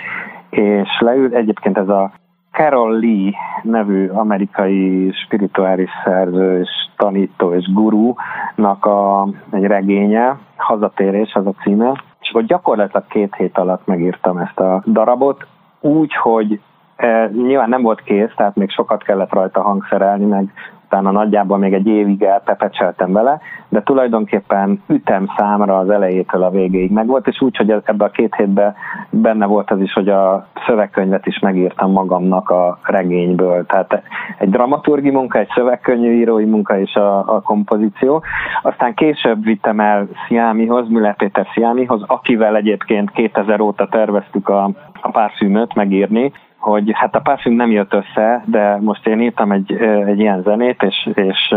és 0.51 0.89
leült, 1.01 1.35
egyébként 1.35 1.79
ez 1.79 1.89
a 1.89 2.11
Carol 2.53 2.99
Lee 2.99 3.33
nevű 3.63 4.09
amerikai 4.09 5.13
spirituális 5.25 5.91
szerző 6.05 6.61
és 6.61 6.69
tanító 6.97 7.55
és 7.55 7.73
guru-nak 7.73 8.85
a, 8.85 9.29
egy 9.51 9.65
regénye, 9.65 10.39
Hazatérés 10.57 11.35
az 11.35 11.47
a 11.47 11.55
címe, 11.63 12.03
és 12.21 12.29
akkor 12.31 12.45
gyakorlatilag 12.45 13.07
két 13.07 13.35
hét 13.35 13.59
alatt 13.59 13.87
megírtam 13.87 14.39
ezt 14.39 14.61
a 14.61 14.83
darabot, 14.87 15.47
úgy, 15.81 16.15
hogy 16.15 16.61
e, 16.97 17.27
nyilván 17.27 17.69
nem 17.69 17.83
volt 17.83 18.03
kész, 18.03 18.33
tehát 18.37 18.57
még 18.57 18.71
sokat 18.71 19.03
kellett 19.03 19.33
rajta 19.33 19.63
hangszerelni, 19.63 20.25
meg 20.25 20.53
utána 20.91 21.11
nagyjából 21.11 21.59
még 21.59 21.73
egy 21.73 21.87
évig 21.87 22.23
elpepecseltem 22.23 23.13
vele, 23.13 23.41
de 23.69 23.83
tulajdonképpen 23.83 24.83
ütem 24.87 25.29
számra 25.37 25.79
az 25.79 25.91
elejétől 25.91 26.43
a 26.43 26.51
végéig 26.51 26.91
megvolt, 26.91 27.27
és 27.27 27.41
úgy, 27.41 27.57
hogy 27.57 27.71
ebben 27.71 28.09
a 28.09 28.11
két 28.11 28.35
hétben 28.35 28.75
benne 29.11 29.47
volt 29.47 29.71
az 29.71 29.81
is, 29.81 29.93
hogy 29.93 30.09
a 30.09 30.47
szövegkönyvet 30.67 31.27
is 31.27 31.39
megírtam 31.39 31.93
magamnak 31.93 32.49
a 32.49 32.79
regényből. 32.83 33.67
Tehát 33.67 34.03
egy 34.39 34.51
dramaturgi 34.51 35.11
munka, 35.11 35.39
egy 35.39 35.51
szövegkönyvírói 35.55 36.45
munka 36.45 36.79
és 36.79 36.95
a, 36.95 37.19
a 37.19 37.41
kompozíció. 37.41 38.23
Aztán 38.63 38.95
később 38.95 39.45
vittem 39.45 39.81
el 39.81 40.09
Sziámihoz, 40.27 40.89
Müller 40.89 41.17
Péter 41.17 41.47
Sziámihoz, 41.55 42.03
akivel 42.07 42.57
egyébként 42.57 43.11
2000 43.11 43.61
óta 43.61 43.89
terveztük 43.89 44.49
a, 44.49 44.71
a 45.01 45.11
párszűnöt 45.11 45.75
megírni, 45.75 46.33
hogy 46.61 46.91
hát 46.95 47.15
a 47.15 47.21
Parfüm 47.21 47.53
nem 47.53 47.71
jött 47.71 47.95
össze, 47.95 48.43
de 48.47 48.79
most 48.81 49.07
én 49.07 49.21
írtam 49.21 49.53
egy, 49.53 49.73
egy 50.07 50.19
ilyen 50.19 50.43
zenét, 50.43 50.83
és, 50.83 51.11
és 51.15 51.55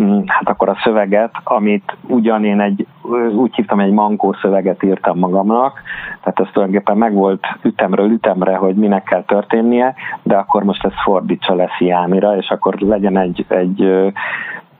mm, 0.00 0.20
hát 0.26 0.48
akkor 0.48 0.68
a 0.68 0.78
szöveget, 0.82 1.30
amit 1.44 1.96
ugyan 2.06 2.44
én 2.44 2.60
egy, 2.60 2.86
úgy 3.34 3.54
hívtam, 3.54 3.80
egy 3.80 3.92
mankó 3.92 4.32
szöveget 4.32 4.82
írtam 4.82 5.18
magamnak, 5.18 5.82
tehát 6.20 6.40
ez 6.40 6.46
tulajdonképpen 6.52 6.96
meg 6.96 7.12
volt 7.14 7.46
ütemről 7.62 8.10
ütemre, 8.10 8.56
hogy 8.56 8.74
minek 8.74 9.02
kell 9.02 9.22
történnie, 9.22 9.94
de 10.22 10.36
akkor 10.36 10.64
most 10.64 10.84
ez 10.84 11.02
fordítsa 11.04 11.54
lesz 11.54 11.78
Jámira, 11.78 12.36
és 12.36 12.48
akkor 12.48 12.74
legyen 12.78 13.18
egy, 13.18 13.44
egy 13.48 14.12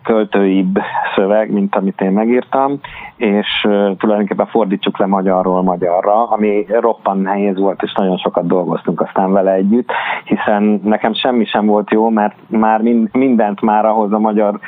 költőibb 0.03 0.79
szöveg, 1.15 1.53
mint 1.53 1.75
amit 1.75 2.01
én 2.01 2.11
megírtam, 2.11 2.81
és 3.17 3.61
tulajdonképpen 3.97 4.47
fordítsuk 4.47 4.99
le 4.99 5.07
magyarról 5.07 5.63
magyarra, 5.63 6.29
ami 6.29 6.67
roppan 6.69 7.19
nehéz 7.19 7.59
volt, 7.59 7.83
és 7.83 7.93
nagyon 7.93 8.17
sokat 8.17 8.47
dolgoztunk 8.47 9.01
aztán 9.01 9.33
vele 9.33 9.53
együtt, 9.53 9.91
hiszen 10.25 10.81
nekem 10.85 11.15
semmi 11.15 11.45
sem 11.45 11.67
volt 11.67 11.91
jó, 11.91 12.09
mert 12.09 12.35
már 12.49 12.81
mindent 13.13 13.61
már 13.61 13.85
ahhoz 13.85 14.13
a 14.13 14.19
magyar 14.19 14.61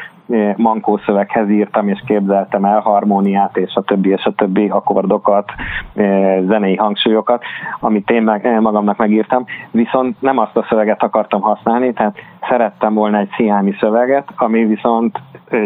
mankó 0.57 1.00
szöveghez 1.07 1.49
írtam 1.50 1.88
és 1.88 2.02
képzeltem 2.07 2.64
el 2.64 2.81
harmóniát 2.81 3.57
és 3.57 3.75
a 3.75 3.83
többi 3.83 4.11
és 4.11 4.25
a 4.25 4.33
többi 4.33 4.69
akkordokat, 4.69 5.52
zenei 6.47 6.76
hangsúlyokat, 6.76 7.43
amit 7.81 8.11
én 8.11 8.23
meg, 8.23 8.61
magamnak 8.61 8.97
megírtam, 8.97 9.45
viszont 9.71 10.21
nem 10.21 10.38
azt 10.38 10.57
a 10.57 10.66
szöveget 10.69 11.02
akartam 11.02 11.40
használni, 11.40 11.93
tehát 11.93 12.16
szerettem 12.49 12.95
volna 12.95 13.19
egy 13.19 13.31
sziámi 13.37 13.75
szöveget, 13.81 14.28
ami 14.37 14.64
viszont 14.64 15.19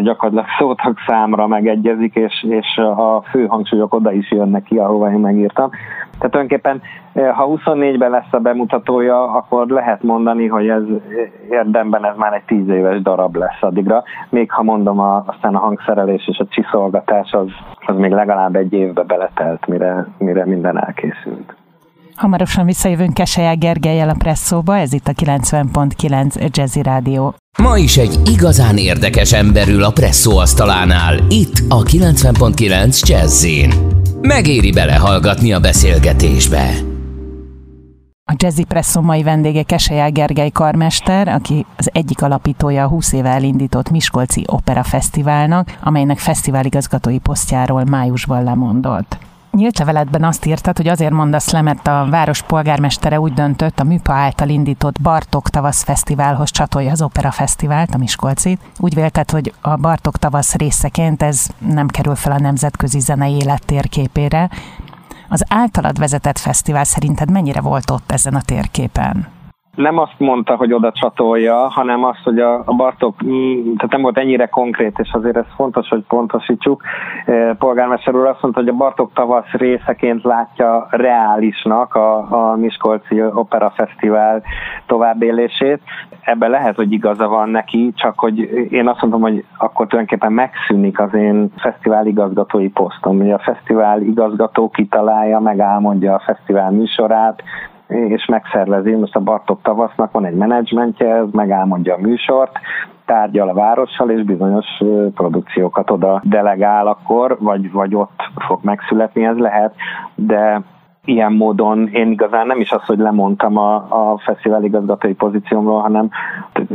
gyakorlatilag 0.03 0.47
szótak 0.59 0.99
számra 1.07 1.47
megegyezik, 1.47 2.15
és, 2.15 2.47
és 2.49 2.77
a 2.77 3.23
fő 3.31 3.47
hangsúlyok 3.47 3.95
oda 3.95 4.13
is 4.13 4.31
jönnek 4.31 4.63
ki, 4.63 4.79
ahova 4.79 5.11
én 5.11 5.19
megírtam. 5.19 5.71
Tehát 6.19 6.31
tulajdonképpen, 6.31 6.83
ha 7.35 7.49
24-ben 7.49 8.11
lesz 8.11 8.33
a 8.33 8.39
bemutatója, 8.39 9.33
akkor 9.33 9.67
lehet 9.67 10.03
mondani, 10.03 10.47
hogy 10.47 10.69
ez 10.69 10.83
érdemben 11.51 12.05
ez 12.05 12.17
már 12.17 12.33
egy 12.33 12.45
10 12.47 12.69
éves 12.69 13.03
darab 13.03 13.37
lesz 13.37 13.61
addigra. 13.61 14.03
Még 14.29 14.51
ha 14.51 14.63
mondom, 14.63 14.99
a, 14.99 15.25
aztán 15.27 15.55
a 15.55 15.59
hangszerelés 15.59 16.29
és 16.29 16.39
a 16.39 16.47
csiszolgatás 16.51 17.33
az, 17.33 17.49
az 17.87 17.97
még 17.97 18.11
legalább 18.11 18.57
egy 18.57 18.73
évbe 18.73 19.03
beletelt, 19.03 19.67
mire, 19.67 20.07
mire 20.19 20.47
minden 20.47 20.85
elkészült. 20.85 21.57
Hamarosan 22.19 22.65
visszajövünk 22.65 23.15
Keselyá 23.15 23.53
Gergelyel 23.53 24.09
a 24.09 24.15
Presszóba, 24.19 24.77
ez 24.77 24.93
itt 24.93 25.07
a 25.07 25.13
90.9 25.13 26.57
Jazzy 26.57 26.83
Rádió. 26.83 27.35
Ma 27.63 27.77
is 27.77 27.97
egy 27.97 28.19
igazán 28.25 28.77
érdekes 28.77 29.33
emberül 29.33 29.83
a 29.83 29.91
Presszó 29.91 30.39
asztalánál, 30.39 31.15
itt 31.29 31.57
a 31.69 31.83
90.9 31.83 33.09
Jazzin. 33.09 33.98
Megéri 34.21 34.73
belehallgatni 34.73 35.53
a 35.53 35.61
beszélgetésbe. 35.61 36.71
A 38.25 38.35
Jazzy 38.37 38.65
Presszó 38.65 39.01
mai 39.01 39.23
vendége 39.23 39.63
Keselyá 39.63 40.09
Gergely 40.09 40.51
karmester, 40.51 41.29
aki 41.29 41.67
az 41.77 41.91
egyik 41.93 42.23
alapítója 42.23 42.85
a 42.85 42.89
20 42.89 43.13
éve 43.13 43.29
elindított 43.29 43.91
Miskolci 43.91 44.43
Opera 44.47 44.83
Fesztiválnak, 44.83 45.79
amelynek 45.83 46.19
fesztiváligazgatói 46.19 47.19
posztjáról 47.19 47.85
májusban 47.85 48.45
lemondott 48.45 49.19
nyílt 49.59 49.79
leveletben 49.79 50.25
azt 50.25 50.47
írtad, 50.47 50.77
hogy 50.77 50.89
azért 50.89 51.13
mondasz 51.13 51.51
le, 51.51 51.63
mert 51.63 51.87
a 51.87 52.07
város 52.11 52.43
polgármestere 52.43 53.21
úgy 53.21 53.33
döntött, 53.33 53.81
a 53.81 53.85
MÜPA 53.85 54.13
által 54.13 54.49
indított 54.49 55.01
Bartok 55.01 55.51
Tavasz 55.51 55.83
Fesztiválhoz 55.83 56.51
csatolja 56.51 56.91
az 56.91 57.03
Opera 57.03 57.31
Fesztivált, 57.31 57.95
a 57.95 57.99
Miskolcit. 57.99 58.61
Úgy 58.79 58.95
vélted, 58.95 59.31
hogy 59.31 59.53
a 59.61 59.77
Bartok 59.77 60.19
Tavasz 60.19 60.55
részeként 60.55 61.23
ez 61.23 61.47
nem 61.59 61.87
kerül 61.87 62.15
fel 62.15 62.33
a 62.33 62.39
nemzetközi 62.39 62.99
zenei 62.99 63.35
élet 63.35 63.65
térképére. 63.65 64.51
Az 65.29 65.45
általad 65.49 65.99
vezetett 65.99 66.39
fesztivál 66.39 66.85
szerinted 66.85 67.31
mennyire 67.31 67.61
volt 67.61 67.91
ott 67.91 68.13
ezen 68.13 68.35
a 68.35 68.43
térképen? 68.43 69.38
Nem 69.79 69.99
azt 69.99 70.19
mondta, 70.19 70.57
hogy 70.57 70.73
oda 70.73 70.93
csatolja, 70.93 71.57
hanem 71.57 72.05
azt, 72.05 72.23
hogy 72.25 72.39
a, 72.39 72.63
a 72.65 72.75
Bartok, 72.75 73.25
mm, 73.25 73.75
tehát 73.75 73.91
nem 73.91 74.03
volt 74.03 74.19
ennyire 74.19 74.47
konkrét, 74.47 74.99
és 74.99 75.11
azért 75.13 75.37
ez 75.37 75.45
fontos, 75.57 75.89
hogy 75.89 76.05
pontosítsuk. 76.09 76.83
E, 77.27 77.55
polgármester 77.55 78.15
úr 78.15 78.27
azt 78.27 78.43
mondta, 78.43 78.61
hogy 78.61 78.69
a 78.69 78.73
Bartok 78.77 79.13
tavasz 79.15 79.51
részeként 79.51 80.23
látja 80.23 80.87
reálisnak 80.91 81.95
a, 81.95 82.17
a 82.17 82.57
Miskolci 82.57 83.23
Opera 83.23 83.73
Fesztivál 83.77 84.43
továbbélését. 84.87 85.81
Ebben 86.21 86.51
lehet, 86.51 86.77
hogy 86.77 86.93
igaza 86.93 87.29
van 87.29 87.49
neki, 87.49 87.93
csak 87.95 88.19
hogy 88.19 88.39
én 88.71 88.89
azt 88.89 89.01
mondom, 89.01 89.21
hogy 89.21 89.45
akkor 89.59 89.87
tulajdonképpen 89.87 90.33
megszűnik 90.33 91.01
az 91.01 91.15
én 91.15 91.53
fesztivál 91.57 92.07
igazgatói 92.07 92.69
posztom. 92.69 93.21
Ugye 93.21 93.35
a 93.35 93.39
fesztivál 93.39 94.01
igazgató 94.01 94.71
kitalálja, 94.71 95.39
megálmodja 95.39 96.15
a 96.15 96.23
fesztivál 96.25 96.71
műsorát, 96.71 97.43
és 97.89 98.27
megszervezi, 98.27 98.95
most 98.95 99.17
a 99.17 99.21
Bartok 99.21 99.63
tavasznak 99.63 100.13
van 100.13 100.25
egy 100.25 100.35
menedzsmentje, 100.35 101.15
ez 101.15 101.27
megálmodja 101.33 101.95
a 101.95 102.01
műsort, 102.01 102.59
tárgyal 103.05 103.49
a 103.49 103.55
várossal, 103.55 104.11
és 104.11 104.23
bizonyos 104.23 104.67
produkciókat 105.15 105.91
oda 105.91 106.21
delegál 106.25 106.87
akkor, 106.87 107.37
vagy, 107.41 107.73
vagy 107.73 107.95
ott 107.95 108.21
fog 108.47 108.59
megszületni, 108.63 109.25
ez 109.25 109.37
lehet, 109.37 109.75
de 110.15 110.63
ilyen 111.09 111.33
módon 111.33 111.89
én 111.93 112.11
igazán 112.11 112.47
nem 112.47 112.61
is 112.61 112.71
az, 112.71 112.85
hogy 112.85 112.99
lemondtam 112.99 113.57
a, 113.57 113.75
a 113.75 114.19
fesztivál 114.19 114.65
igazgatói 114.65 115.15
pozíciómról, 115.15 115.81
hanem 115.81 116.11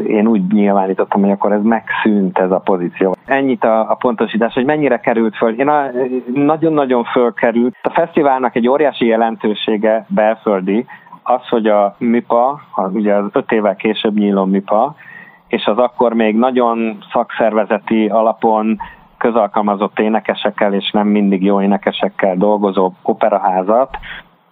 én 0.08 0.28
úgy 0.28 0.54
nyilvánítottam, 0.54 1.22
hogy 1.22 1.32
akkor 1.32 1.52
ez 1.52 1.64
megszűnt 1.64 2.38
ez 2.38 2.52
a 2.52 2.60
pozíció. 2.60 3.16
Ennyit 3.26 3.64
a, 3.64 3.92
a 3.92 3.96
pontosítás, 3.96 4.54
hogy 4.54 4.66
mennyire 4.66 5.00
került 5.00 5.36
föl. 5.36 5.60
Én 5.60 5.68
a, 5.68 5.84
nagyon-nagyon 6.34 7.04
fölkerült. 7.04 7.76
A 7.82 7.90
fesztiválnak 7.90 8.56
egy 8.56 8.68
óriási 8.68 9.06
jelentősége 9.06 10.06
belföldi, 10.08 10.86
az, 11.24 11.48
hogy 11.50 11.68
a 11.68 11.96
MIPA, 11.98 12.62
ugye 12.76 13.14
az 13.14 13.30
öt 13.32 13.52
évvel 13.52 13.76
később 13.76 14.18
nyíló 14.18 14.46
MIPA, 14.46 14.96
és 15.48 15.66
az 15.66 15.78
akkor 15.78 16.14
még 16.14 16.36
nagyon 16.36 16.98
szakszervezeti 17.12 18.08
alapon 18.08 18.80
közalkalmazott 19.18 20.00
énekesekkel 20.00 20.74
és 20.74 20.92
nem 20.92 21.08
mindig 21.08 21.44
jó 21.44 21.62
énekesekkel 21.62 22.36
dolgozó 22.36 22.92
operaházat 23.02 23.98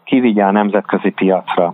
kivigye 0.03 0.43
a 0.43 0.51
nemzetközi 0.51 1.09
piacra. 1.09 1.73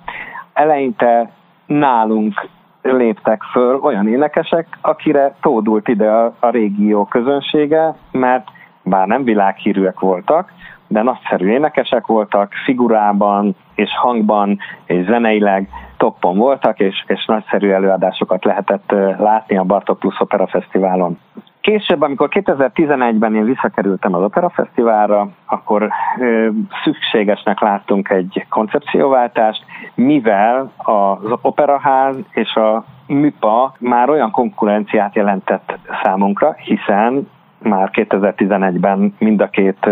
Eleinte 0.53 1.31
nálunk 1.65 2.47
léptek 2.81 3.43
föl 3.43 3.79
olyan 3.81 4.07
énekesek, 4.07 4.77
akire 4.81 5.35
tódult 5.41 5.87
ide 5.87 6.09
a, 6.11 6.49
régió 6.49 7.05
közönsége, 7.05 7.95
mert 8.11 8.47
bár 8.83 9.07
nem 9.07 9.23
világhírűek 9.23 9.99
voltak, 9.99 10.51
de 10.87 11.01
nagyszerű 11.01 11.49
énekesek 11.49 12.05
voltak, 12.05 12.53
figurában 12.65 13.55
és 13.75 13.89
hangban 13.97 14.59
és 14.85 15.05
zeneileg 15.05 15.69
toppon 15.97 16.37
voltak, 16.37 16.79
és, 16.79 17.03
és 17.07 17.25
nagyszerű 17.25 17.69
előadásokat 17.69 18.45
lehetett 18.45 18.91
látni 19.19 19.57
a 19.57 19.63
Bartok 19.63 19.99
Plus 19.99 20.19
Opera 20.19 20.47
Fesztiválon. 20.47 21.19
Később, 21.61 22.01
amikor 22.01 22.29
2011-ben 22.31 23.35
én 23.35 23.43
visszakerültem 23.43 24.13
az 24.13 24.23
Opera 24.23 24.49
Fesztiválra, 24.49 25.29
akkor 25.45 25.89
ö, 26.19 26.49
szükségesnek 26.83 27.59
láttunk 27.59 28.09
egy 28.09 28.45
koncepcióváltást, 28.49 29.65
mivel 29.95 30.71
az 30.77 31.31
Operaház 31.41 32.15
és 32.31 32.55
a 32.55 32.83
MIPA 33.07 33.73
már 33.79 34.09
olyan 34.09 34.31
konkurenciát 34.31 35.15
jelentett 35.15 35.77
számunkra, 36.03 36.53
hiszen 36.53 37.27
már 37.59 37.89
2011-ben 37.93 39.15
mind 39.19 39.41
a 39.41 39.49
két 39.49 39.89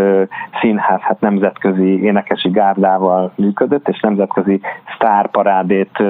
színház 0.61 0.99
hát 0.99 1.19
nemzetközi 1.19 2.03
énekesi 2.03 2.49
gárdával 2.49 3.31
működött, 3.35 3.87
és 3.87 3.99
nemzetközi 3.99 4.61
sztárparádét 4.95 6.03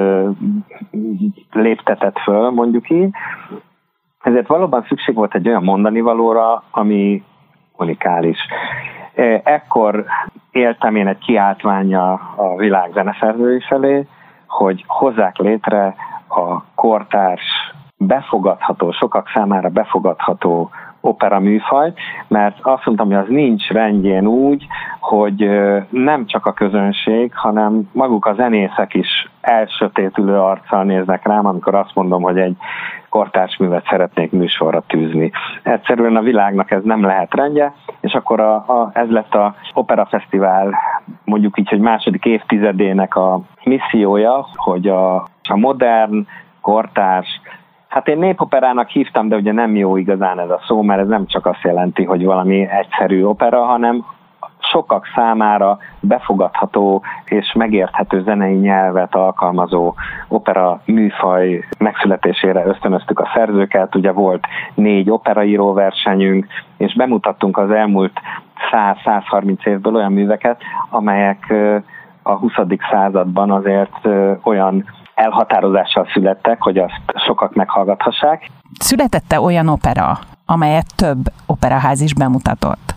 léptetett 1.52 2.20
föl, 2.20 2.50
mondjuk 2.50 2.90
így. 2.90 3.10
Ezért 4.22 4.48
valóban 4.48 4.86
szükség 4.88 5.16
volt 5.16 5.36
egy 5.36 5.48
olyan 5.48 5.64
mondani 5.64 6.02
valóra, 6.02 6.64
ami 6.72 7.24
unikális. 7.78 8.38
Ekkor 9.44 10.06
éltem 10.52 10.96
én 10.96 11.08
egy 11.08 11.18
kiáltványa 11.18 12.14
a 12.36 12.56
világ 12.58 12.92
zeneszerzői 12.94 13.62
felé, 13.68 14.08
hogy 14.48 14.84
hozzák 14.88 15.38
létre 15.38 15.96
a 16.28 16.64
kortárs 16.76 17.74
befogadható, 17.98 18.92
sokak 18.92 19.32
számára 19.34 19.70
befogadható 19.70 20.70
opera 21.06 21.40
műfaj, 21.40 21.94
mert 22.28 22.58
azt 22.62 22.86
mondtam, 22.86 23.08
hogy 23.08 23.16
az 23.16 23.28
nincs 23.28 23.70
rendjén 23.70 24.28
úgy, 24.28 24.68
hogy 25.00 25.50
nem 25.90 26.26
csak 26.26 26.46
a 26.46 26.54
közönség, 26.54 27.32
hanem 27.34 27.90
maguk 27.92 28.26
a 28.26 28.34
zenészek 28.34 28.94
is 28.94 29.30
elsötétülő 29.42 30.40
arccal 30.40 30.84
néznek 30.84 31.28
rám, 31.28 31.46
amikor 31.46 31.76
azt 31.76 31.96
mondom, 31.96 32.22
hogy 32.22 32.40
egy 32.40 32.56
kortárs 33.10 33.58
művet 33.58 33.88
szeretnék 33.90 34.32
műsorra 34.32 34.84
tűzni. 34.88 35.32
Egyszerűen 35.64 36.16
a 36.16 36.22
világnak 36.22 36.72
ez 36.72 36.82
nem 36.84 37.04
lehet 37.04 37.34
rendje, 37.34 37.74
és 38.00 38.14
akkor 38.14 38.40
a, 38.40 38.56
a, 38.56 38.90
ez 38.94 39.10
lett 39.10 39.34
a 39.34 39.56
Opera 39.74 40.06
Fesztivál 40.06 40.76
mondjuk 41.24 41.60
így, 41.60 41.70
hogy 41.70 41.80
második 41.80 42.26
évtizedének 42.26 43.16
a 43.16 43.42
missziója, 43.64 44.48
hogy 44.56 44.88
a, 44.88 45.16
a 45.50 45.56
modern, 45.56 46.28
kortárs, 46.62 47.42
Hát 47.96 48.08
én 48.08 48.18
népoperának 48.18 48.90
hívtam, 48.90 49.28
de 49.28 49.36
ugye 49.36 49.52
nem 49.52 49.76
jó 49.76 49.98
igazán 49.98 50.40
ez 50.40 50.50
a 50.50 50.62
szó, 50.68 50.82
mert 50.82 51.02
ez 51.02 51.08
nem 51.08 51.26
csak 51.26 51.46
azt 51.46 51.62
jelenti, 51.62 52.04
hogy 52.04 52.26
valami 52.26 52.70
egyszerű 52.70 53.24
opera, 53.24 53.64
hanem 53.64 54.06
sokak 54.60 55.06
számára 55.16 55.78
befogadható 56.00 57.04
és 57.26 57.54
megérthető 57.54 58.22
zenei 58.24 58.56
nyelvet 58.56 59.16
alkalmazó 59.16 59.94
opera 60.28 60.82
műfaj 60.86 61.64
megszületésére 61.78 62.66
ösztönöztük 62.66 63.20
a 63.20 63.32
szerzőket. 63.34 63.96
Ugye 63.96 64.12
volt 64.12 64.48
négy 64.74 65.10
operaíró 65.10 65.74
versenyünk, 65.74 66.48
és 66.78 66.94
bemutattunk 66.94 67.58
az 67.58 67.72
elmúlt 67.72 68.20
100-130 68.72 69.66
évből 69.66 69.96
olyan 69.96 70.12
műveket, 70.12 70.62
amelyek 70.90 71.54
a 72.24 72.34
20. 72.34 72.54
században 72.92 73.52
azért 73.52 74.08
olyan 74.44 74.86
elhatározással 75.16 76.08
születtek, 76.14 76.62
hogy 76.62 76.78
azt 76.78 77.02
sokak 77.26 77.56
meghallgathassák. 77.56 78.50
Születette 78.80 79.40
olyan 79.40 79.68
opera, 79.68 80.18
amelyet 80.46 80.96
több 80.96 81.18
operaház 81.46 82.02
is 82.02 82.14
bemutatott? 82.14 82.94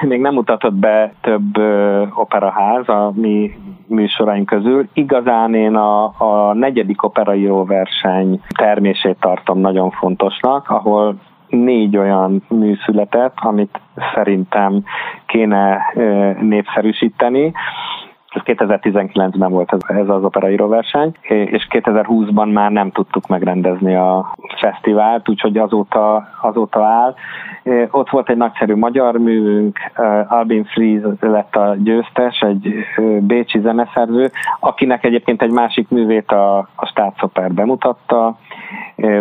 Még 0.00 0.20
nem 0.20 0.34
mutatott 0.34 0.74
be 0.74 1.12
több 1.20 1.56
ö, 1.56 2.04
operaház 2.14 2.88
a 2.88 3.12
mi 3.14 3.50
műsoraink 3.86 4.46
közül. 4.46 4.88
Igazán 4.92 5.54
én 5.54 5.74
a, 5.74 6.04
a 6.04 6.52
negyedik 6.54 7.02
operaíró 7.02 7.64
verseny 7.64 8.40
termését 8.58 9.16
tartom 9.20 9.58
nagyon 9.58 9.90
fontosnak, 9.90 10.68
ahol 10.70 11.14
négy 11.48 11.96
olyan 11.96 12.42
mű 12.48 12.74
született, 12.84 13.34
amit 13.36 13.80
szerintem 14.14 14.82
kéne 15.26 15.78
ö, 15.94 16.30
népszerűsíteni 16.40 17.52
2019-ben 18.32 19.50
volt 19.50 19.72
ez, 19.72 19.96
ez 19.96 20.08
az 20.08 20.24
operaíró 20.24 20.68
verseny, 20.68 21.12
és 21.28 21.66
2020-ban 21.70 22.52
már 22.52 22.70
nem 22.70 22.90
tudtuk 22.90 23.26
megrendezni 23.26 23.94
a 23.94 24.34
fesztivált, 24.60 25.28
úgyhogy 25.28 25.56
azóta, 25.56 26.28
azóta 26.42 26.84
áll. 26.84 27.14
Ott 27.90 28.10
volt 28.10 28.28
egy 28.30 28.36
nagyszerű 28.36 28.74
magyar 28.74 29.18
művünk, 29.18 29.78
Albin 30.28 30.64
Fries 30.64 31.02
lett 31.20 31.56
a 31.56 31.74
győztes, 31.78 32.40
egy 32.40 32.74
bécsi 33.20 33.60
zeneszerző, 33.60 34.30
akinek 34.60 35.04
egyébként 35.04 35.42
egy 35.42 35.52
másik 35.52 35.88
művét 35.88 36.30
a, 36.30 36.58
a 36.58 36.86
Staatsoper 36.86 37.52
bemutatta. 37.52 38.36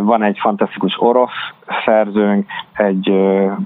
Van 0.01 0.23
egy 0.23 0.37
fantasztikus 0.39 1.01
orosz 1.01 1.53
szerzőnk, 1.85 2.47
egy 2.73 3.13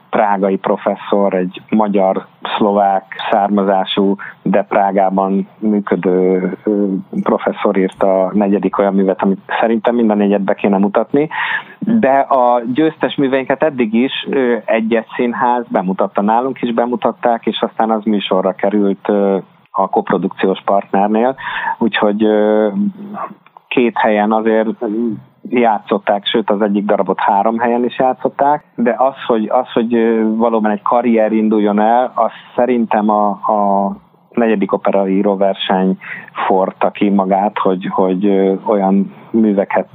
prágai 0.09 0.57
professzor, 0.57 1.33
egy 1.33 1.61
magyar-szlovák 1.69 3.15
származású, 3.31 4.15
de 4.41 4.63
Prágában 4.63 5.47
működő 5.59 6.51
professzor 7.23 7.77
írta 7.77 8.25
a 8.25 8.31
negyedik 8.33 8.77
olyan 8.77 8.93
művet, 8.93 9.21
amit 9.21 9.39
szerintem 9.59 9.95
minden 9.95 10.17
négyet 10.17 10.41
be 10.41 10.53
kéne 10.53 10.77
mutatni, 10.77 11.29
de 11.79 12.19
a 12.19 12.61
győztes 12.73 13.15
műveinket 13.15 13.63
eddig 13.63 13.93
is 13.93 14.27
egyet 14.65 15.07
színház 15.15 15.65
bemutatta 15.67 16.21
nálunk 16.21 16.61
is, 16.61 16.73
bemutatták, 16.73 17.45
és 17.45 17.61
aztán 17.61 17.91
az 17.91 18.03
műsorra 18.03 18.51
került 18.51 19.07
a 19.71 19.89
koprodukciós 19.89 20.61
partnernél, 20.65 21.35
úgyhogy 21.77 22.27
két 23.67 23.97
helyen 23.97 24.31
azért 24.31 24.67
játszották, 25.49 26.25
sőt 26.25 26.49
az 26.49 26.61
egyik 26.61 26.85
darabot 26.85 27.19
három 27.19 27.59
helyen 27.59 27.85
is 27.85 27.99
játszották, 27.99 28.63
de 28.75 28.95
az, 28.97 29.15
hogy, 29.27 29.49
az, 29.49 29.71
hogy 29.73 29.93
valóban 30.35 30.71
egy 30.71 30.81
karrier 30.81 31.31
induljon 31.31 31.79
el, 31.79 32.11
az 32.15 32.31
szerintem 32.55 33.09
a, 33.09 33.29
a 33.29 33.91
negyedik 34.29 34.71
operaíró 34.71 35.37
verseny 35.37 35.97
forta 36.47 36.91
ki 36.91 37.09
magát, 37.09 37.57
hogy, 37.57 37.87
hogy 37.91 38.27
olyan 38.65 39.13
műveket 39.31 39.89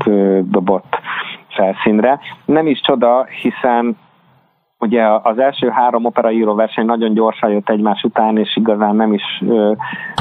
dobott 0.50 0.98
felszínre. 1.48 2.20
Nem 2.44 2.66
is 2.66 2.80
csoda, 2.80 3.24
hiszen 3.24 3.96
Ugye 4.80 5.02
az 5.22 5.38
első 5.38 5.68
három 5.68 6.04
operaíró 6.04 6.54
verseny 6.54 6.84
nagyon 6.84 7.14
gyorsan 7.14 7.50
jött 7.50 7.68
egymás 7.68 8.02
után, 8.02 8.38
és 8.38 8.56
igazán 8.56 8.96
nem 8.96 9.12
is 9.12 9.22
ö, 9.48 9.72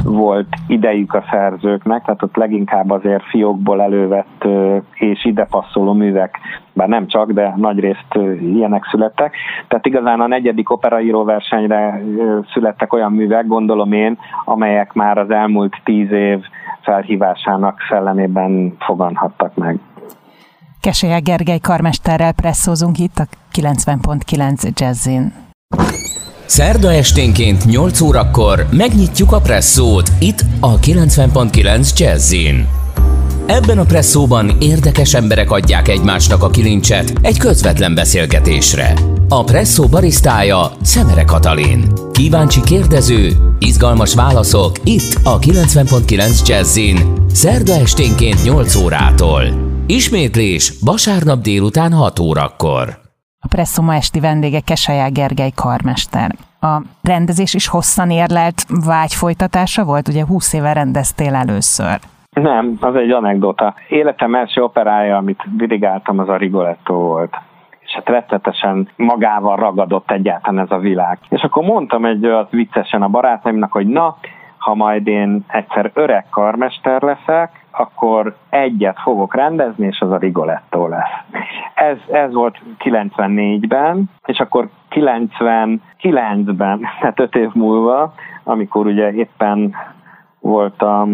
volt 0.03 0.47
idejük 0.67 1.13
a 1.13 1.23
szerzőknek, 1.31 2.03
tehát 2.03 2.23
ott 2.23 2.35
leginkább 2.35 2.89
azért 2.89 3.23
fiókból 3.23 3.81
elővett 3.81 4.43
ö, 4.43 4.77
és 4.93 5.25
ide 5.25 5.45
passzoló 5.49 5.93
művek, 5.93 6.39
bár 6.73 6.87
nem 6.87 7.07
csak, 7.07 7.31
de 7.31 7.53
nagy 7.55 7.79
részt 7.79 8.15
ö, 8.15 8.31
ilyenek 8.31 8.87
születtek. 8.91 9.35
Tehát 9.67 9.85
igazán 9.85 10.21
a 10.21 10.27
negyedik 10.27 10.69
operaíró 10.69 11.23
versenyre 11.23 12.01
ö, 12.17 12.39
születtek 12.53 12.93
olyan 12.93 13.11
művek, 13.11 13.47
gondolom 13.47 13.91
én, 13.91 14.17
amelyek 14.45 14.93
már 14.93 15.17
az 15.17 15.29
elmúlt 15.29 15.75
tíz 15.83 16.11
év 16.11 16.39
felhívásának 16.81 17.79
szellemében 17.89 18.75
foganhattak 18.79 19.55
meg. 19.55 19.79
Keselye 20.81 21.19
Gergely 21.19 21.59
karmesterrel 21.59 22.33
presszózunk 22.33 22.97
itt 22.99 23.17
a 23.17 23.25
90.9 23.57 24.79
Jazzin. 24.79 25.33
Szerda 26.45 26.93
esténként 26.93 27.65
8 27.65 28.01
órakor 28.01 28.67
megnyitjuk 28.71 29.31
a 29.31 29.39
presszót 29.39 30.11
itt 30.19 30.43
a 30.59 30.79
90.9 30.79 31.97
Jazzin. 31.97 32.67
Ebben 33.45 33.77
a 33.77 33.83
presszóban 33.83 34.55
érdekes 34.59 35.13
emberek 35.13 35.51
adják 35.51 35.87
egymásnak 35.87 36.43
a 36.43 36.49
kilincset 36.49 37.13
egy 37.21 37.37
közvetlen 37.37 37.95
beszélgetésre. 37.95 38.93
A 39.29 39.43
presszó 39.43 39.87
barisztája 39.87 40.71
Szemere 40.81 41.23
Katalin. 41.23 41.91
Kíváncsi 42.11 42.61
kérdező, 42.61 43.31
izgalmas 43.59 44.13
válaszok 44.13 44.75
itt 44.83 45.19
a 45.23 45.39
90.9 45.39 46.47
Jazzin. 46.47 46.97
Szerda 47.33 47.73
esténként 47.73 48.43
8 48.43 48.75
órától. 48.75 49.43
Ismétlés 49.85 50.73
vasárnap 50.81 51.41
délután 51.41 51.93
6 51.93 52.19
órakor. 52.19 53.06
A 53.47 53.55
Presszó 53.55 53.83
ma 53.83 53.93
esti 53.93 54.19
vendége 54.19 54.59
Kesaják 54.59 55.11
Gergely 55.11 55.51
karmester. 55.55 56.31
A 56.61 56.81
rendezés 57.03 57.53
is 57.53 57.67
hosszan 57.67 58.09
érlelt 58.09 58.65
vágyfolytatása 58.85 59.83
volt? 59.83 60.07
Ugye 60.07 60.25
20 60.25 60.53
éve 60.53 60.73
rendeztél 60.73 61.35
először. 61.35 61.99
Nem, 62.29 62.77
az 62.79 62.95
egy 62.95 63.11
anekdota. 63.11 63.73
Életem 63.89 64.35
első 64.35 64.61
operája, 64.61 65.17
amit 65.17 65.43
dirigáltam, 65.57 66.19
az 66.19 66.29
a 66.29 66.37
Rigoletto 66.37 66.93
volt 66.93 67.35
és 67.79 67.93
hát 67.93 68.09
rettetesen 68.09 68.89
magával 68.95 69.55
ragadott 69.55 70.11
egyáltalán 70.11 70.63
ez 70.63 70.71
a 70.71 70.77
világ. 70.77 71.17
És 71.29 71.41
akkor 71.41 71.63
mondtam 71.63 72.05
egy 72.05 72.25
olyat 72.25 72.51
viccesen 72.51 73.01
a 73.01 73.07
barátaimnak, 73.07 73.71
hogy 73.71 73.87
na, 73.87 74.17
ha 74.67 74.75
majd 74.75 75.07
én 75.07 75.43
egyszer 75.47 75.91
öreg 75.93 76.25
karmester 76.29 77.01
leszek, 77.01 77.65
akkor 77.71 78.35
egyet 78.49 78.99
fogok 78.99 79.35
rendezni, 79.35 79.85
és 79.85 79.99
az 79.99 80.11
a 80.11 80.17
Rigoletto 80.17 80.87
lesz. 80.87 81.41
Ez, 81.73 81.97
ez 82.11 82.33
volt 82.33 82.61
94-ben, 82.79 84.09
és 84.25 84.39
akkor 84.39 84.69
99-ben, 84.89 86.87
tehát 86.99 87.19
öt 87.19 87.35
év 87.35 87.49
múlva, 87.53 88.13
amikor 88.43 88.85
ugye 88.85 89.11
éppen 89.11 89.75
voltam 90.39 91.09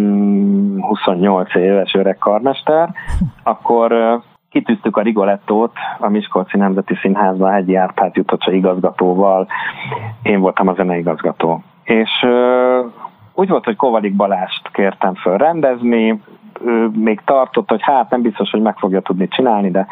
28 0.81 1.55
éves 1.55 1.93
öreg 1.93 2.17
karmester, 2.17 2.89
akkor 3.43 4.19
kitűztük 4.49 4.97
a 4.97 5.01
Rigolettót 5.01 5.73
a 5.99 6.09
Miskolci 6.09 6.57
Nemzeti 6.57 6.95
Színházban 7.01 7.53
egy 7.53 7.75
Árpád 7.75 8.15
Jutocsa 8.15 8.51
igazgatóval, 8.51 9.47
én 10.23 10.39
voltam 10.39 10.67
a 10.67 10.73
zeneigazgató. 10.73 11.63
És 11.83 12.25
úgy 13.33 13.49
volt, 13.49 13.65
hogy 13.65 13.75
Kovalik 13.75 14.15
Balást 14.15 14.69
kértem 14.71 15.15
föl 15.15 15.37
rendezni, 15.37 16.21
ő 16.65 16.89
még 16.93 17.21
tartott, 17.25 17.69
hogy 17.69 17.81
hát 17.81 18.09
nem 18.09 18.21
biztos, 18.21 18.49
hogy 18.49 18.61
meg 18.61 18.77
fogja 18.77 19.01
tudni 19.01 19.27
csinálni, 19.27 19.71
de 19.71 19.87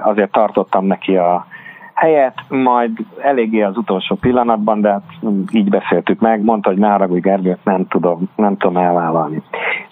azért 0.00 0.32
tartottam 0.32 0.84
neki 0.86 1.16
a 1.16 1.46
helyet, 1.94 2.34
majd 2.48 2.90
eléggé 3.22 3.62
az 3.62 3.76
utolsó 3.76 4.14
pillanatban, 4.14 4.80
de 4.80 4.88
hát 4.90 5.02
így 5.50 5.68
beszéltük 5.68 6.20
meg, 6.20 6.42
mondta, 6.42 6.68
hogy 6.68 6.78
ne 6.78 6.88
haragudj 6.88 7.20
Gergő, 7.20 7.58
nem 7.64 7.86
tudom, 7.86 8.30
nem 8.36 8.56
tudom 8.56 8.76
elvállalni. 8.76 9.42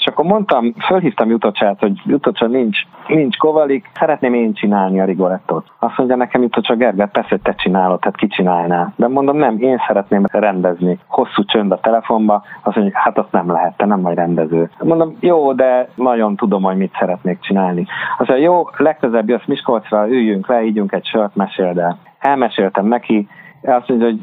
És 0.03 0.09
akkor 0.09 0.25
mondtam, 0.25 0.75
fölhívtam 0.87 1.31
Jutocsát, 1.31 1.79
hogy 1.79 2.01
Jutocsa 2.05 2.47
nincs, 2.47 2.79
nincs 3.07 3.37
kovalik, 3.37 3.91
szeretném 3.95 4.35
én 4.35 4.53
csinálni 4.53 5.01
a 5.01 5.05
Rigolettot. 5.05 5.67
Azt 5.79 5.97
mondja 5.99 6.17
nekem 6.17 6.43
Jutocsa 6.43 6.75
Gergő, 6.75 7.05
persze, 7.05 7.29
hogy 7.29 7.41
te 7.43 7.55
csinálod, 7.55 8.01
tehát 8.01 8.17
ki 8.17 8.27
csinálná. 8.27 8.93
De 8.97 9.09
mondom, 9.09 9.37
nem, 9.37 9.59
én 9.59 9.83
szeretném 9.87 10.25
rendezni. 10.33 10.99
Hosszú 11.07 11.45
csönd 11.45 11.73
a 11.73 11.81
telefonba, 11.81 12.43
azt 12.63 12.77
mondja, 12.77 12.99
hát 12.99 13.19
azt 13.19 13.33
nem 13.33 13.51
lehet, 13.51 13.77
te 13.77 13.87
nem 13.87 14.03
vagy 14.03 14.15
rendező. 14.15 14.71
Mondom, 14.79 15.17
jó, 15.21 15.53
de 15.53 15.89
nagyon 15.95 16.37
tudom, 16.37 16.63
hogy 16.63 16.77
mit 16.77 16.97
szeretnék 16.99 17.41
csinálni. 17.41 17.87
Azt 18.19 18.29
mondja, 18.29 18.47
jó, 18.47 18.69
legközelebb 18.77 19.29
jössz 19.29 19.47
Miskolcra, 19.47 20.09
üljünk 20.09 20.49
le, 20.49 20.63
ígyunk 20.63 20.93
egy 20.93 21.07
sört, 21.07 21.37
meséld 21.37 21.79
el. 21.79 21.99
Elmeséltem 22.19 22.87
neki, 22.87 23.29
azt 23.63 23.89
mondja, 23.89 24.07
hogy 24.07 24.21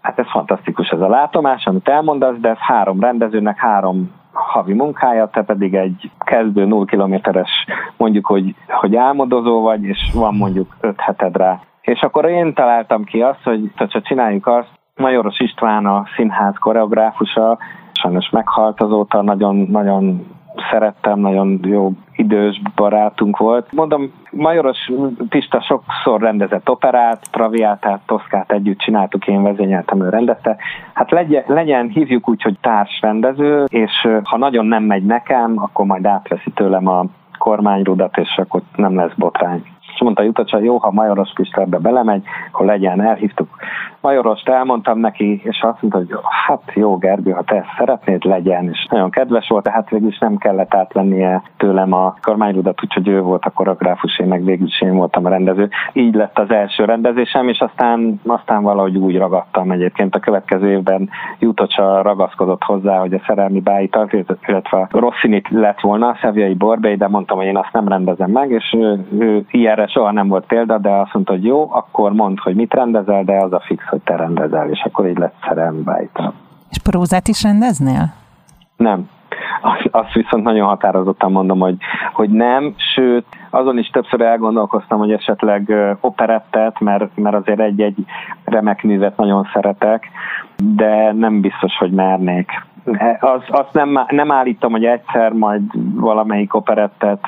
hát 0.00 0.18
ez 0.18 0.30
fantasztikus 0.30 0.88
ez 0.88 1.00
a 1.00 1.08
látomás, 1.08 1.66
amit 1.66 1.88
elmondasz, 1.88 2.36
de 2.40 2.48
ez 2.48 2.58
három 2.58 3.00
rendezőnek 3.00 3.58
három 3.58 4.18
havi 4.32 4.72
munkája, 4.72 5.28
te 5.28 5.42
pedig 5.42 5.74
egy 5.74 6.10
kezdő 6.18 6.64
0 6.64 6.84
kilométeres 6.84 7.50
mondjuk, 7.96 8.26
hogy, 8.26 8.54
hogy 8.68 8.96
álmodozó 8.96 9.60
vagy, 9.60 9.84
és 9.84 10.10
van 10.14 10.34
mondjuk 10.34 10.76
5 10.80 11.00
heted 11.00 11.36
rá. 11.36 11.60
És 11.80 12.00
akkor 12.00 12.24
én 12.24 12.54
találtam 12.54 13.04
ki 13.04 13.22
azt, 13.22 13.42
hogy 13.42 13.70
ha 13.76 14.00
csináljuk 14.00 14.46
azt, 14.46 14.78
Majoros 14.96 15.40
István 15.40 15.86
a 15.86 16.04
színház 16.16 16.54
koreográfusa, 16.58 17.58
sajnos 17.92 18.30
meghalt 18.30 18.80
azóta, 18.80 19.22
nagyon, 19.22 19.56
nagyon 19.56 20.26
szerettem, 20.70 21.18
nagyon 21.18 21.60
jó 21.62 21.90
idős 22.16 22.60
barátunk 22.74 23.36
volt. 23.36 23.72
Mondom, 23.72 24.12
Majoros 24.30 24.90
Pista 25.28 25.62
sokszor 25.62 26.20
rendezett 26.20 26.68
operát, 26.68 27.30
Traviátát, 27.30 28.00
Toszkát 28.06 28.52
együtt 28.52 28.78
csináltuk, 28.78 29.26
én 29.26 29.42
vezényeltem, 29.42 30.02
ő 30.02 30.08
rendezte. 30.08 30.56
Hát 30.92 31.10
legyen, 31.10 31.44
legyen 31.46 31.88
hívjuk 31.88 32.28
úgy, 32.28 32.42
hogy 32.42 32.56
társrendező, 32.60 33.64
és 33.64 34.08
ha 34.22 34.36
nagyon 34.36 34.66
nem 34.66 34.82
megy 34.82 35.04
nekem, 35.04 35.54
akkor 35.56 35.86
majd 35.86 36.06
átveszi 36.06 36.50
tőlem 36.50 36.86
a 36.86 37.04
kormányrudat, 37.38 38.18
és 38.18 38.36
akkor 38.36 38.62
nem 38.76 38.96
lesz 38.96 39.14
botrány. 39.16 39.62
És 39.94 40.00
mondta 40.00 40.22
Jutacsa, 40.22 40.58
jó, 40.58 40.76
ha 40.76 40.90
Majoros 40.90 41.32
Pista 41.34 41.60
ebbe 41.60 41.78
belemegy, 41.78 42.22
akkor 42.52 42.66
legyen, 42.66 43.00
elhívtuk 43.00 43.48
Majorost 44.00 44.48
elmondtam 44.48 44.98
neki, 44.98 45.40
és 45.44 45.60
azt 45.62 45.82
mondta, 45.82 45.98
hogy 45.98 46.08
hát 46.46 46.62
jó 46.74 46.96
Gergő, 46.96 47.30
ha 47.30 47.42
te 47.42 47.56
ezt 47.56 47.74
szeretnéd, 47.78 48.24
legyen, 48.24 48.68
és 48.68 48.86
nagyon 48.90 49.10
kedves 49.10 49.48
volt, 49.48 49.64
tehát 49.64 49.90
végül 49.90 50.08
is 50.08 50.18
nem 50.18 50.36
kellett 50.36 50.74
átvennie 50.74 51.42
tőlem 51.56 51.92
a 51.92 52.14
kormányrudat, 52.22 52.82
úgyhogy 52.82 53.08
ő 53.08 53.20
volt 53.20 53.44
a 53.44 53.50
koreográfus, 53.50 54.18
én 54.18 54.26
meg 54.26 54.44
végül 54.44 54.66
is 54.66 54.80
én 54.80 54.94
voltam 54.94 55.24
a 55.24 55.28
rendező. 55.28 55.68
Így 55.92 56.14
lett 56.14 56.38
az 56.38 56.50
első 56.50 56.84
rendezésem, 56.84 57.48
és 57.48 57.60
aztán, 57.60 58.20
aztán 58.26 58.62
valahogy 58.62 58.96
úgy 58.96 59.18
ragadtam 59.18 59.70
egyébként. 59.70 60.14
A 60.14 60.20
következő 60.20 60.70
évben 60.70 61.08
Jutocsa 61.38 62.02
ragaszkodott 62.02 62.62
hozzá, 62.62 62.98
hogy 62.98 63.14
a 63.14 63.22
szerelmi 63.26 63.60
báit, 63.60 63.98
illetve 64.46 64.78
a 64.78 64.98
Rosszinit 64.98 65.48
lett 65.48 65.80
volna, 65.80 66.08
a 66.08 66.18
Szevjai 66.20 66.54
Borbély, 66.54 66.96
de 66.96 67.08
mondtam, 67.08 67.36
hogy 67.36 67.46
én 67.46 67.56
azt 67.56 67.72
nem 67.72 67.88
rendezem 67.88 68.30
meg, 68.30 68.50
és 68.50 68.74
ő, 68.78 69.06
ő 69.18 69.44
ilyenre 69.50 69.86
soha 69.86 70.12
nem 70.12 70.28
volt 70.28 70.46
példa, 70.46 70.78
de 70.78 70.90
azt 70.90 71.14
mondta, 71.14 71.32
hogy 71.32 71.44
jó, 71.44 71.68
akkor 71.72 72.12
mondd, 72.12 72.36
hogy 72.42 72.54
mit 72.54 72.74
rendezel, 72.74 73.24
de 73.24 73.36
az 73.36 73.52
a 73.52 73.60
fix, 73.60 73.89
hogy 73.90 74.00
te 74.00 74.16
rendezel, 74.16 74.70
és 74.70 74.82
akkor 74.84 75.08
így 75.08 75.18
lett 75.18 75.34
szerelmi 75.48 75.82
bájta. 75.82 76.32
És 76.70 76.78
prózát 76.78 77.28
is 77.28 77.42
rendeznél? 77.42 78.12
Nem. 78.76 79.08
Azt 79.90 80.12
viszont 80.12 80.44
nagyon 80.44 80.66
határozottan 80.66 81.32
mondom, 81.32 81.58
hogy, 81.58 81.76
hogy 82.12 82.30
nem, 82.30 82.74
sőt, 82.94 83.26
azon 83.50 83.78
is 83.78 83.88
többször 83.88 84.20
elgondolkoztam, 84.20 84.98
hogy 84.98 85.12
esetleg 85.12 85.72
operettet, 86.00 86.80
mert, 86.80 87.16
mert 87.16 87.36
azért 87.36 87.60
egy-egy 87.60 88.04
remek 88.44 88.82
művet 88.82 89.16
nagyon 89.16 89.48
szeretek, 89.52 90.10
de 90.56 91.12
nem 91.12 91.40
biztos, 91.40 91.76
hogy 91.76 91.90
mernék. 91.90 92.50
E, 92.92 93.18
az, 93.20 93.42
azt 93.48 93.72
nem, 93.72 93.98
nem 94.08 94.30
állítom, 94.30 94.70
hogy 94.70 94.84
egyszer 94.84 95.32
majd 95.32 95.62
valamelyik 95.94 96.54
operettet 96.54 97.26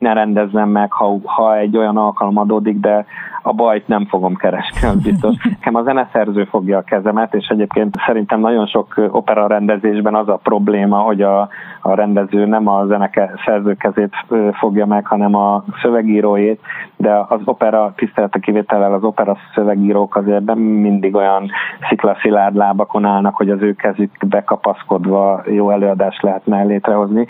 ne 0.00 0.12
rendezzem 0.12 0.68
meg, 0.68 0.92
ha, 0.92 1.16
ha 1.24 1.56
egy 1.56 1.76
olyan 1.76 1.96
alkalom 1.96 2.38
adódik, 2.38 2.80
de 2.80 3.06
a 3.42 3.52
bajt 3.52 3.88
nem 3.88 4.06
fogom 4.06 4.34
keresni, 4.34 4.88
az 4.88 5.02
biztos. 5.02 5.34
Nekem 5.58 5.74
a 5.74 5.82
zeneszerző 5.82 6.44
fogja 6.44 6.78
a 6.78 6.82
kezemet, 6.82 7.34
és 7.34 7.46
egyébként 7.48 7.96
szerintem 8.06 8.40
nagyon 8.40 8.66
sok 8.66 9.08
opera 9.10 9.46
rendezésben 9.46 10.14
az 10.14 10.28
a 10.28 10.40
probléma, 10.42 10.98
hogy 10.98 11.22
a, 11.22 11.48
a 11.80 11.94
rendező 11.94 12.46
nem 12.46 12.68
a 12.68 12.86
zeneszerző 12.86 13.74
kezét 13.74 14.12
fogja 14.52 14.86
meg, 14.86 15.06
hanem 15.06 15.34
a 15.34 15.64
szövegíróét, 15.82 16.60
de 16.96 17.24
az 17.28 17.40
opera 17.44 17.92
tisztelete 17.96 18.38
kivétellel 18.38 18.94
az 18.94 19.02
opera 19.02 19.36
szövegírók 19.54 20.16
azért 20.16 20.44
nem 20.44 20.58
mindig 20.58 21.14
olyan 21.14 21.50
sziklaszilárd 21.88 22.56
lábakon 22.56 23.04
állnak, 23.04 23.36
hogy 23.36 23.50
az 23.50 23.62
ő 23.62 23.74
kezükbe 23.74 24.44
kapaszkodva 24.44 25.42
jó 25.46 25.70
előadást 25.70 26.22
lehetne 26.22 26.62
létrehozni. 26.62 27.28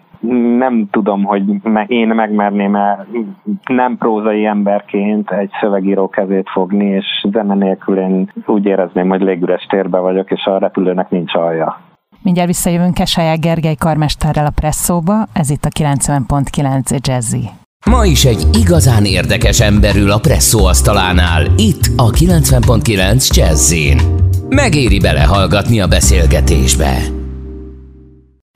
Nem 0.58 0.88
tudom, 0.90 1.24
hogy 1.24 1.42
én 1.86 2.08
megmerném 2.08 2.74
el 2.74 3.06
nem 3.66 3.96
prózai 3.98 4.44
emberként 4.44 5.30
egy 5.30 5.50
szövegíró 5.60 6.08
kezét 6.08 6.48
fogni, 6.52 6.84
és 6.84 7.26
zene 7.32 7.54
nélkül 7.54 7.98
én 7.98 8.32
úgy 8.46 8.64
érezném, 8.64 9.08
hogy 9.08 9.20
légüres 9.20 9.66
térbe 9.66 9.98
vagyok, 9.98 10.30
és 10.30 10.44
a 10.44 10.58
repülőnek 10.58 11.10
nincs 11.10 11.34
alja. 11.34 11.80
Mindjárt 12.22 12.48
visszajövünk 12.48 12.94
Kesályák 12.94 13.38
Gergely 13.38 13.74
karmesterrel 13.74 14.46
a 14.46 14.52
presszóba, 14.54 15.14
ez 15.32 15.50
itt 15.50 15.64
a 15.64 15.68
90.9 15.68 17.06
Jazzy. 17.06 17.48
Ma 17.86 18.04
is 18.04 18.24
egy 18.24 18.46
igazán 18.52 19.04
érdekes 19.04 19.60
emberül 19.60 20.10
a 20.10 20.18
presszó 20.18 20.66
asztalánál, 20.66 21.42
itt 21.56 21.82
a 21.96 22.10
90.9 22.10 23.36
Jazzin. 23.36 23.98
Megéri 24.48 24.98
belehallgatni 24.98 25.80
a 25.80 25.86
beszélgetésbe. 25.86 27.19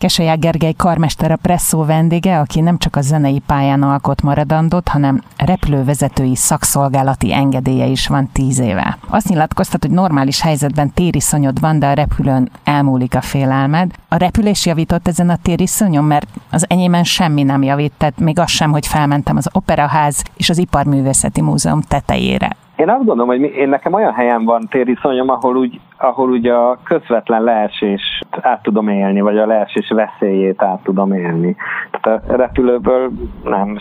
Keseják 0.05 0.39
Gergely 0.39 0.73
karmester 0.73 1.31
a 1.31 1.37
presszó 1.43 1.85
vendége, 1.85 2.39
aki 2.39 2.61
nem 2.61 2.79
csak 2.79 2.97
a 2.97 3.01
zenei 3.01 3.43
pályán 3.47 3.83
alkot 3.83 4.23
maradandot, 4.23 4.89
hanem 4.89 5.21
repülővezetői 5.39 6.35
szakszolgálati 6.35 7.33
engedélye 7.35 7.87
is 7.87 8.09
van 8.09 8.29
tíz 8.33 8.61
éve. 8.61 8.99
Azt 9.09 9.29
nyilatkoztat, 9.29 9.83
hogy 9.85 9.93
normális 9.93 10.43
helyzetben 10.43 10.93
tériszonyod 10.95 11.61
van, 11.61 11.79
de 11.79 11.87
a 11.87 11.93
repülőn 11.93 12.51
elmúlik 12.65 13.15
a 13.15 13.21
félelmed. 13.21 13.91
A 14.09 14.17
repülés 14.17 14.67
javított 14.67 15.09
ezen 15.09 15.31
a 15.31 15.37
tériszonyon, 15.43 16.05
mert 16.05 16.27
az 16.51 16.67
enyémen 16.69 17.05
semmi 17.05 17.43
nem 17.43 17.63
javít, 17.63 17.93
tehát 17.99 18.19
még 18.19 18.39
az 18.39 18.51
sem, 18.51 18.71
hogy 18.71 18.87
felmentem 18.87 19.37
az 19.37 19.49
Operaház 19.53 20.23
és 20.37 20.51
az 20.51 20.59
Iparművészeti 20.59 21.43
Múzeum 21.43 21.81
tetejére. 21.81 22.57
Én 22.77 22.89
azt 22.89 23.05
gondolom, 23.05 23.27
hogy 23.27 23.41
én 23.41 23.69
nekem 23.69 23.93
olyan 23.93 24.13
helyen 24.13 24.45
van 24.45 24.67
tériszonyom, 24.71 25.29
ahol 25.29 25.57
úgy 25.57 25.81
ahol 25.97 26.31
ugye 26.31 26.53
a 26.53 26.79
közvetlen 26.85 27.43
leesést 27.43 28.27
át 28.41 28.63
tudom 28.63 28.89
élni, 28.89 29.21
vagy 29.21 29.39
a 29.39 29.47
leesés 29.47 29.89
veszélyét 29.95 30.63
át 30.63 30.81
tudom 30.83 31.13
élni. 31.13 31.57
Tehát 32.01 32.31
a 32.31 32.37
repülőből 32.37 33.11
nem, 33.45 33.77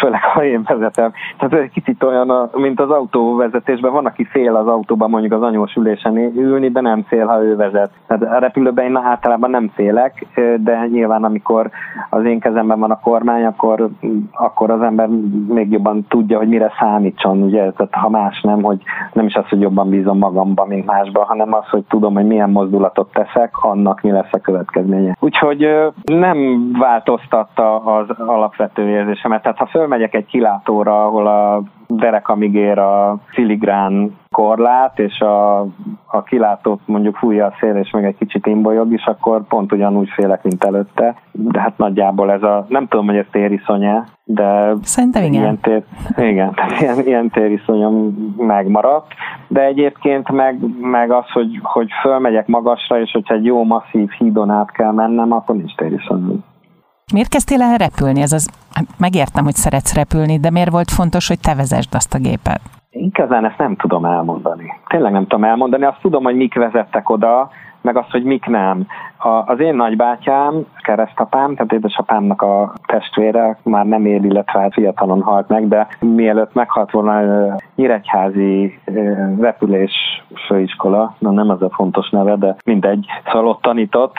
főleg 0.00 0.22
ha 0.22 0.44
én 0.44 0.62
vezetem. 0.66 1.12
Tehát 1.36 1.54
ez 1.54 1.60
egy 1.60 1.70
kicsit 1.70 2.02
olyan, 2.02 2.50
mint 2.52 2.80
az 2.80 2.90
autóvezetésben, 2.90 3.92
van, 3.92 4.06
aki 4.06 4.24
fél 4.24 4.56
az 4.56 4.66
autóban 4.66 5.10
mondjuk 5.10 5.32
az 5.32 5.42
anyós 5.42 5.74
ülésen 5.74 6.16
ülni, 6.16 6.68
de 6.68 6.80
nem 6.80 7.02
fél, 7.08 7.26
ha 7.26 7.42
ő 7.42 7.56
vezet. 7.56 7.90
Tehát 8.06 8.22
a 8.22 8.38
repülőben 8.38 8.84
én 8.84 8.96
általában 8.96 9.50
nem 9.50 9.70
félek, 9.74 10.26
de 10.56 10.86
nyilván 10.86 11.24
amikor 11.24 11.70
az 12.10 12.24
én 12.24 12.40
kezemben 12.40 12.78
van 12.78 12.90
a 12.90 13.00
kormány, 13.00 13.44
akkor, 13.44 13.88
akkor 14.32 14.70
az 14.70 14.82
ember 14.82 15.08
még 15.48 15.72
jobban 15.72 16.06
tudja, 16.08 16.38
hogy 16.38 16.48
mire 16.48 16.72
számítson, 16.78 17.42
ugye, 17.42 17.70
tehát 17.70 17.94
ha 17.94 18.08
más 18.08 18.40
nem, 18.40 18.62
hogy 18.62 18.82
nem 19.12 19.26
is 19.26 19.34
az, 19.34 19.48
hogy 19.48 19.60
jobban 19.60 19.88
bízom 19.88 20.18
magamba, 20.18 20.64
mint 20.64 20.86
másban, 20.86 21.24
hanem 21.24 21.45
az, 21.52 21.68
hogy 21.68 21.84
tudom, 21.88 22.14
hogy 22.14 22.26
milyen 22.26 22.50
mozdulatot 22.50 23.12
teszek, 23.12 23.56
annak 23.56 24.00
mi 24.00 24.10
lesz 24.10 24.32
a 24.32 24.38
következménye. 24.38 25.16
Úgyhogy 25.20 25.68
nem 26.04 26.70
változtatta 26.78 27.76
az 27.76 28.08
alapvető 28.18 28.88
érzésemet. 28.88 29.42
Tehát 29.42 29.58
ha 29.58 29.66
fölmegyek 29.66 30.14
egy 30.14 30.26
kilátóra, 30.26 31.04
ahol 31.04 31.26
a 31.26 31.62
derekamig 31.88 32.54
ér 32.54 32.78
a 32.78 33.16
filigrán 33.28 34.16
korlát, 34.30 34.98
és 34.98 35.20
a, 35.20 35.60
a 36.06 36.22
kilátót 36.24 36.80
mondjuk 36.84 37.16
fújja 37.16 37.46
a 37.46 37.54
szél, 37.60 37.76
és 37.76 37.90
meg 37.90 38.04
egy 38.04 38.16
kicsit 38.16 38.46
imbolyog 38.46 38.92
is, 38.92 39.04
akkor 39.04 39.46
pont 39.46 39.72
ugyanúgy 39.72 40.08
félek, 40.08 40.42
mint 40.42 40.64
előtte. 40.64 41.14
De 41.32 41.60
hát 41.60 41.78
nagyjából 41.78 42.32
ez 42.32 42.42
a, 42.42 42.66
nem 42.68 42.88
tudom, 42.88 43.06
hogy 43.06 43.16
ez 43.16 43.26
tériszony 43.30 44.04
de 44.28 44.74
Szerintem 44.82 45.22
igen. 45.22 45.42
Ilyen, 45.42 45.60
tér, 45.60 45.82
igen, 46.16 46.54
ilyen, 46.80 47.00
ilyen 47.06 47.30
tériszonyom 47.30 48.14
megmaradt, 48.36 49.12
de 49.48 49.64
egyébként 49.64 50.30
meg, 50.30 50.58
meg 50.80 51.10
az, 51.10 51.30
hogy, 51.32 51.60
hogy 51.62 51.88
fölmegyek 52.02 52.46
magasra, 52.46 53.00
és 53.00 53.10
hogyha 53.10 53.34
egy 53.34 53.44
jó 53.44 53.64
masszív 53.64 54.10
hídon 54.10 54.50
át 54.50 54.70
kell 54.70 54.92
mennem, 54.92 55.32
akkor 55.32 55.56
nincs 55.56 55.74
tériszonyom. 55.74 56.44
Miért 57.12 57.28
kezdtél 57.28 57.62
el 57.62 57.76
repülni? 57.76 58.20
Ez 58.20 58.32
az, 58.32 58.50
hát 58.72 58.86
megértem, 58.98 59.44
hogy 59.44 59.54
szeretsz 59.54 59.94
repülni, 59.94 60.38
de 60.38 60.50
miért 60.50 60.70
volt 60.70 60.90
fontos, 60.90 61.28
hogy 61.28 61.40
te 61.40 61.54
vezesd 61.54 61.94
azt 61.94 62.14
a 62.14 62.18
gépet? 62.18 62.60
Igazán 62.90 63.44
ezt 63.44 63.58
nem 63.58 63.76
tudom 63.76 64.04
elmondani. 64.04 64.72
Tényleg 64.88 65.12
nem 65.12 65.26
tudom 65.26 65.44
elmondani. 65.44 65.84
Azt 65.84 66.00
tudom, 66.00 66.24
hogy 66.24 66.36
mik 66.36 66.54
vezettek 66.54 67.10
oda, 67.10 67.50
meg 67.80 67.96
azt, 67.96 68.10
hogy 68.10 68.22
mik 68.22 68.46
nem. 68.46 68.86
A, 69.18 69.28
az 69.28 69.60
én 69.60 69.74
nagybátyám, 69.74 70.66
keresztapám, 70.82 71.54
tehát 71.54 71.72
édesapámnak 71.72 72.42
a 72.42 72.72
testvére 72.86 73.58
már 73.62 73.84
nem 73.84 74.06
él, 74.06 74.24
illetve 74.24 74.60
hát 74.60 74.72
fiatalon 74.72 75.22
halt 75.22 75.48
meg, 75.48 75.68
de 75.68 75.86
mielőtt 76.00 76.54
meghalt 76.54 76.90
volna 76.90 77.56
Nyíregyházi 77.74 78.78
repülés 79.40 80.24
főiskola, 80.46 81.14
na 81.18 81.30
nem 81.30 81.50
az 81.50 81.62
a 81.62 81.70
fontos 81.70 82.10
neve, 82.10 82.36
de 82.36 82.56
mindegy, 82.64 83.06
szóval 83.24 83.48
ott 83.48 83.62
tanított, 83.62 84.16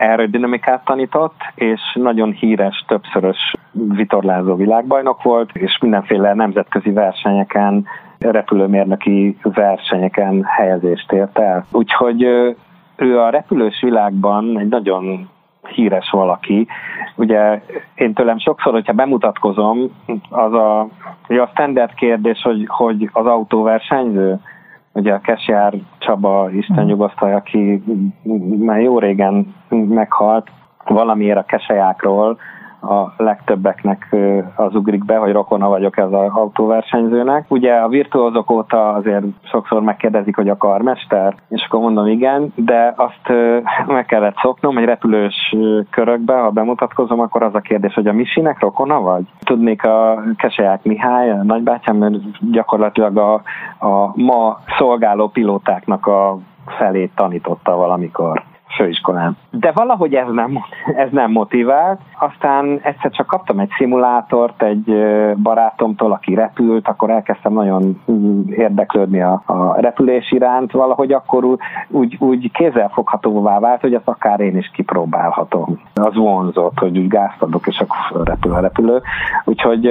aerodinamikát 0.00 0.84
tanított, 0.84 1.36
és 1.54 1.80
nagyon 1.94 2.32
híres, 2.32 2.84
többszörös 2.86 3.54
vitorlázó 3.72 4.54
világbajnok 4.54 5.22
volt, 5.22 5.50
és 5.52 5.78
mindenféle 5.80 6.34
nemzetközi 6.34 6.90
versenyeken, 6.90 7.86
repülőmérnöki 8.18 9.36
versenyeken 9.42 10.44
helyezést 10.44 11.12
ért 11.12 11.38
el. 11.38 11.66
Úgyhogy 11.72 12.22
ő 12.96 13.18
a 13.20 13.30
repülős 13.30 13.80
világban 13.82 14.58
egy 14.58 14.68
nagyon 14.68 15.28
híres 15.68 16.10
valaki. 16.10 16.66
Ugye 17.16 17.62
én 17.94 18.14
tőlem 18.14 18.38
sokszor, 18.38 18.72
hogyha 18.72 18.92
bemutatkozom, 18.92 19.90
az 20.30 20.52
a, 20.52 20.80
a 21.28 21.50
standard 21.52 21.94
kérdés, 21.94 22.42
hogy, 22.42 22.64
hogy 22.66 23.10
az 23.12 23.26
autóversenyző, 23.26 24.40
ugye 24.92 25.12
a 25.12 25.20
Kesjár 25.20 25.74
Csaba, 25.98 26.50
Isten 26.50 26.76
hmm. 26.76 26.86
nyugasztalja, 26.86 27.36
aki 27.36 27.82
már 28.58 28.80
jó 28.80 28.98
régen 28.98 29.54
meghalt, 29.68 30.50
valamiért 30.84 31.38
a 31.38 31.42
kesejákról, 31.42 32.38
a 32.82 33.12
legtöbbeknek 33.16 34.16
az 34.56 34.74
ugrik 34.74 35.04
be, 35.04 35.16
hogy 35.16 35.32
rokona 35.32 35.68
vagyok 35.68 35.96
ez 35.96 36.12
az 36.12 36.30
autóversenyzőnek. 36.32 37.44
Ugye 37.48 37.74
a 37.74 37.88
virtuózok 37.88 38.50
óta 38.50 38.92
azért 38.92 39.24
sokszor 39.42 39.82
megkérdezik, 39.82 40.36
hogy 40.36 40.48
a 40.48 40.56
karmester, 40.56 41.34
és 41.48 41.64
akkor 41.64 41.80
mondom 41.80 42.06
igen, 42.06 42.52
de 42.54 42.94
azt 42.96 43.28
meg 43.86 44.06
kellett 44.06 44.36
szoknom, 44.42 44.74
hogy 44.74 44.84
repülős 44.84 45.56
körökbe, 45.90 46.34
ha 46.34 46.50
bemutatkozom, 46.50 47.20
akkor 47.20 47.42
az 47.42 47.54
a 47.54 47.60
kérdés, 47.60 47.94
hogy 47.94 48.06
a 48.06 48.12
Misinek 48.12 48.60
rokona 48.60 49.00
vagy? 49.00 49.22
Tudnék 49.40 49.84
a 49.84 50.22
Keseják 50.36 50.82
Mihály, 50.82 51.30
a 51.30 51.42
nagybátyám, 51.42 51.96
mert 51.96 52.50
gyakorlatilag 52.50 53.16
a, 53.16 53.34
a 53.86 54.12
ma 54.14 54.58
szolgáló 54.78 55.28
pilótáknak 55.28 56.06
a 56.06 56.38
felét 56.78 57.12
tanította 57.14 57.76
valamikor 57.76 58.42
főiskolán. 58.76 59.36
De 59.50 59.72
valahogy 59.72 60.14
ez 60.14 60.28
nem, 60.32 60.58
ez 61.04 61.08
nem 61.10 61.30
motivált. 61.30 62.00
Aztán 62.18 62.80
egyszer 62.82 63.10
csak 63.10 63.26
kaptam 63.26 63.58
egy 63.58 63.70
szimulátort 63.76 64.62
egy 64.62 64.94
barátomtól, 65.42 66.12
aki 66.12 66.34
repült, 66.34 66.88
akkor 66.88 67.10
elkezdtem 67.10 67.52
nagyon 67.52 68.02
érdeklődni 68.48 69.22
a, 69.22 69.42
a 69.46 69.80
repülés 69.80 70.32
iránt, 70.32 70.72
valahogy 70.72 71.12
akkor 71.12 71.44
úgy, 71.88 72.16
úgy 72.18 72.50
kézzelfoghatóvá 72.52 73.58
vált, 73.58 73.80
hogy 73.80 73.94
azt 73.94 74.08
akár 74.08 74.40
én 74.40 74.56
is 74.56 74.70
kipróbálhatom. 74.74 75.80
Az 75.94 76.14
vonzott, 76.14 76.78
hogy 76.78 76.98
úgy 76.98 77.08
gázt 77.08 77.42
adok, 77.42 77.66
és 77.66 77.78
akkor 77.78 78.26
repül 78.26 78.52
a 78.52 78.60
repülő. 78.60 79.00
Úgyhogy 79.44 79.86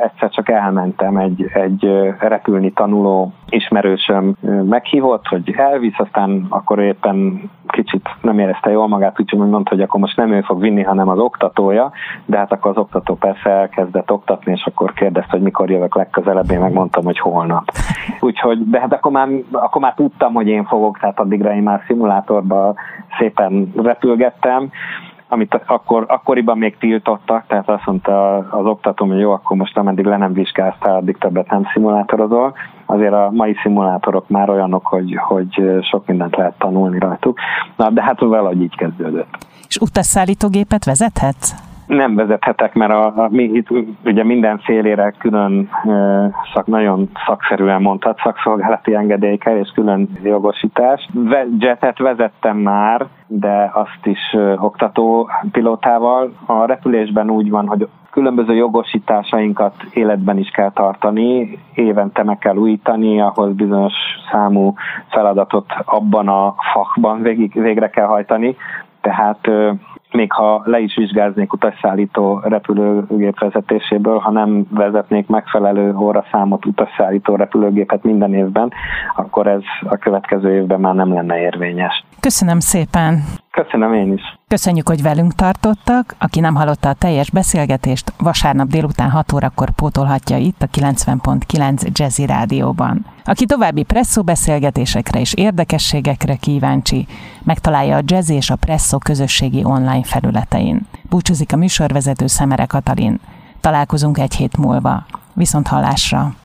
egyszer 0.00 0.30
csak 0.30 0.48
elmentem 0.48 1.16
egy, 1.16 1.50
egy 1.52 2.14
repülni 2.18 2.72
tanuló 2.72 3.32
ismerősöm 3.50 4.34
meghívott, 4.64 5.26
hogy 5.26 5.54
elvisz, 5.56 5.98
aztán 5.98 6.46
akkor 6.48 6.78
éppen 6.78 7.50
kicsit 7.66 8.08
nem 8.20 8.38
érezte 8.38 8.70
jól 8.70 8.88
magát, 8.88 9.20
úgyhogy 9.20 9.38
mondta, 9.38 9.70
hogy 9.70 9.80
akkor 9.80 10.00
most 10.00 10.16
nem 10.16 10.32
ő 10.32 10.40
fog 10.40 10.60
vinni, 10.60 10.82
hanem 10.82 11.08
az 11.08 11.18
oktatója, 11.18 11.92
de 12.26 12.38
hát 12.38 12.52
akkor 12.52 12.70
az 12.70 12.76
oktató 12.76 13.14
persze 13.14 13.50
elkezdett 13.50 14.10
oktatni, 14.10 14.52
és 14.52 14.64
akkor 14.64 14.92
kérdezte, 14.92 15.30
hogy 15.30 15.42
mikor 15.42 15.70
jövök 15.70 15.94
legközelebb, 15.94 16.50
én 16.50 16.60
megmondtam, 16.60 17.04
hogy 17.04 17.18
holnap. 17.18 17.64
Úgyhogy, 18.20 18.68
de 18.70 18.80
hát 18.80 18.92
akkor 18.92 19.12
már, 19.12 19.28
akkor 19.52 19.80
már 19.80 19.94
tudtam, 19.94 20.34
hogy 20.34 20.48
én 20.48 20.64
fogok, 20.64 20.98
tehát 20.98 21.20
addigra 21.20 21.54
én 21.54 21.62
már 21.62 21.82
szimulátorban 21.86 22.74
szépen 23.18 23.72
repülgettem, 23.76 24.70
amit 25.28 25.60
akkor, 25.66 26.04
akkoriban 26.08 26.58
még 26.58 26.76
tiltottak, 26.78 27.44
tehát 27.46 27.68
azt 27.68 27.86
mondta 27.86 28.36
az 28.36 28.66
oktatóm, 28.66 29.08
hogy 29.08 29.18
jó, 29.18 29.32
akkor 29.32 29.56
most 29.56 29.76
ameddig 29.76 30.04
le 30.04 30.16
nem 30.16 30.32
vizsgáztál, 30.32 30.96
addig 30.96 31.18
többet 31.18 31.50
nem 31.50 31.68
szimulátorozol. 31.72 32.54
Azért 32.90 33.12
a 33.12 33.30
mai 33.32 33.56
szimulátorok 33.62 34.28
már 34.28 34.50
olyanok, 34.50 34.86
hogy, 34.86 35.16
hogy 35.16 35.62
sok 35.90 36.06
mindent 36.06 36.36
lehet 36.36 36.58
tanulni 36.58 36.98
rajtuk. 36.98 37.38
Na, 37.76 37.90
de 37.90 38.02
hát 38.02 38.20
valahogy 38.20 38.62
így 38.62 38.76
kezdődött. 38.76 39.46
És 39.68 39.76
utasszállítógépet 39.76 40.84
vezethetsz? 40.84 41.54
nem 41.88 42.14
vezethetek, 42.14 42.74
mert 42.74 42.90
a, 42.90 43.06
a, 43.06 43.28
mi 43.30 43.42
itt 43.42 43.68
ugye 44.04 44.24
minden 44.24 44.58
félére 44.58 45.14
külön 45.18 45.68
e, 45.84 45.90
szak, 46.54 46.66
nagyon 46.66 47.10
szakszerűen 47.26 47.82
mondhat 47.82 48.20
szakszolgálati 48.22 48.94
engedély 48.94 49.36
kell, 49.36 49.56
és 49.56 49.70
külön 49.74 50.08
jogosítás. 50.22 51.08
Ve, 51.12 51.46
jetet 51.58 51.98
vezettem 51.98 52.56
már, 52.56 53.06
de 53.26 53.70
azt 53.74 54.00
is 54.06 54.32
e, 54.32 54.52
oktató 54.52 55.28
pilótával. 55.52 56.32
A 56.46 56.66
repülésben 56.66 57.30
úgy 57.30 57.50
van, 57.50 57.66
hogy 57.66 57.88
különböző 58.10 58.54
jogosításainkat 58.54 59.74
életben 59.92 60.38
is 60.38 60.50
kell 60.50 60.70
tartani, 60.72 61.58
évente 61.74 62.22
meg 62.22 62.38
kell 62.38 62.56
újítani, 62.56 63.20
ahhoz 63.20 63.54
bizonyos 63.54 63.94
számú 64.30 64.74
feladatot 65.08 65.66
abban 65.84 66.28
a 66.28 66.54
fakban 66.72 67.22
végig, 67.22 67.52
végre 67.60 67.90
kell 67.90 68.06
hajtani, 68.06 68.56
tehát 69.00 69.48
még 70.12 70.32
ha 70.32 70.62
le 70.64 70.78
is 70.78 70.96
vizsgáznék 70.96 71.52
utasszállító 71.52 72.40
repülőgép 72.44 73.38
vezetéséből, 73.38 74.18
ha 74.18 74.30
nem 74.30 74.66
vezetnék 74.70 75.26
megfelelő 75.26 75.96
óraszámot 75.96 76.66
utasszállító 76.66 77.36
repülőgépet 77.36 78.02
minden 78.02 78.34
évben, 78.34 78.72
akkor 79.16 79.46
ez 79.46 79.62
a 79.88 79.96
következő 79.96 80.54
évben 80.54 80.80
már 80.80 80.94
nem 80.94 81.12
lenne 81.12 81.40
érvényes. 81.40 82.04
Köszönöm 82.20 82.58
szépen! 82.58 83.18
Köszönöm 83.50 83.92
én 83.92 84.12
is! 84.12 84.37
Köszönjük, 84.48 84.88
hogy 84.88 85.02
velünk 85.02 85.34
tartottak. 85.34 86.14
Aki 86.18 86.40
nem 86.40 86.54
hallotta 86.54 86.88
a 86.88 86.94
teljes 86.94 87.30
beszélgetést, 87.30 88.12
vasárnap 88.18 88.68
délután 88.68 89.10
6 89.10 89.32
órakor 89.32 89.70
pótolhatja 89.70 90.36
itt 90.36 90.62
a 90.62 90.66
90.9 90.66 91.92
Jazzy 91.92 92.26
Rádióban. 92.26 93.06
Aki 93.24 93.46
további 93.46 93.82
presszó 93.82 94.22
beszélgetésekre 94.22 95.20
és 95.20 95.34
érdekességekre 95.34 96.36
kíváncsi, 96.36 97.06
megtalálja 97.42 97.96
a 97.96 98.02
Jazzy 98.04 98.34
és 98.34 98.50
a 98.50 98.56
Presszó 98.56 98.98
közösségi 98.98 99.64
online 99.64 100.04
felületein. 100.04 100.86
Búcsúzik 101.02 101.52
a 101.52 101.56
műsorvezető 101.56 102.26
Szemere 102.26 102.64
Katalin. 102.64 103.20
Találkozunk 103.60 104.18
egy 104.18 104.34
hét 104.34 104.56
múlva. 104.56 105.06
Viszont 105.32 105.66
hallásra! 105.66 106.34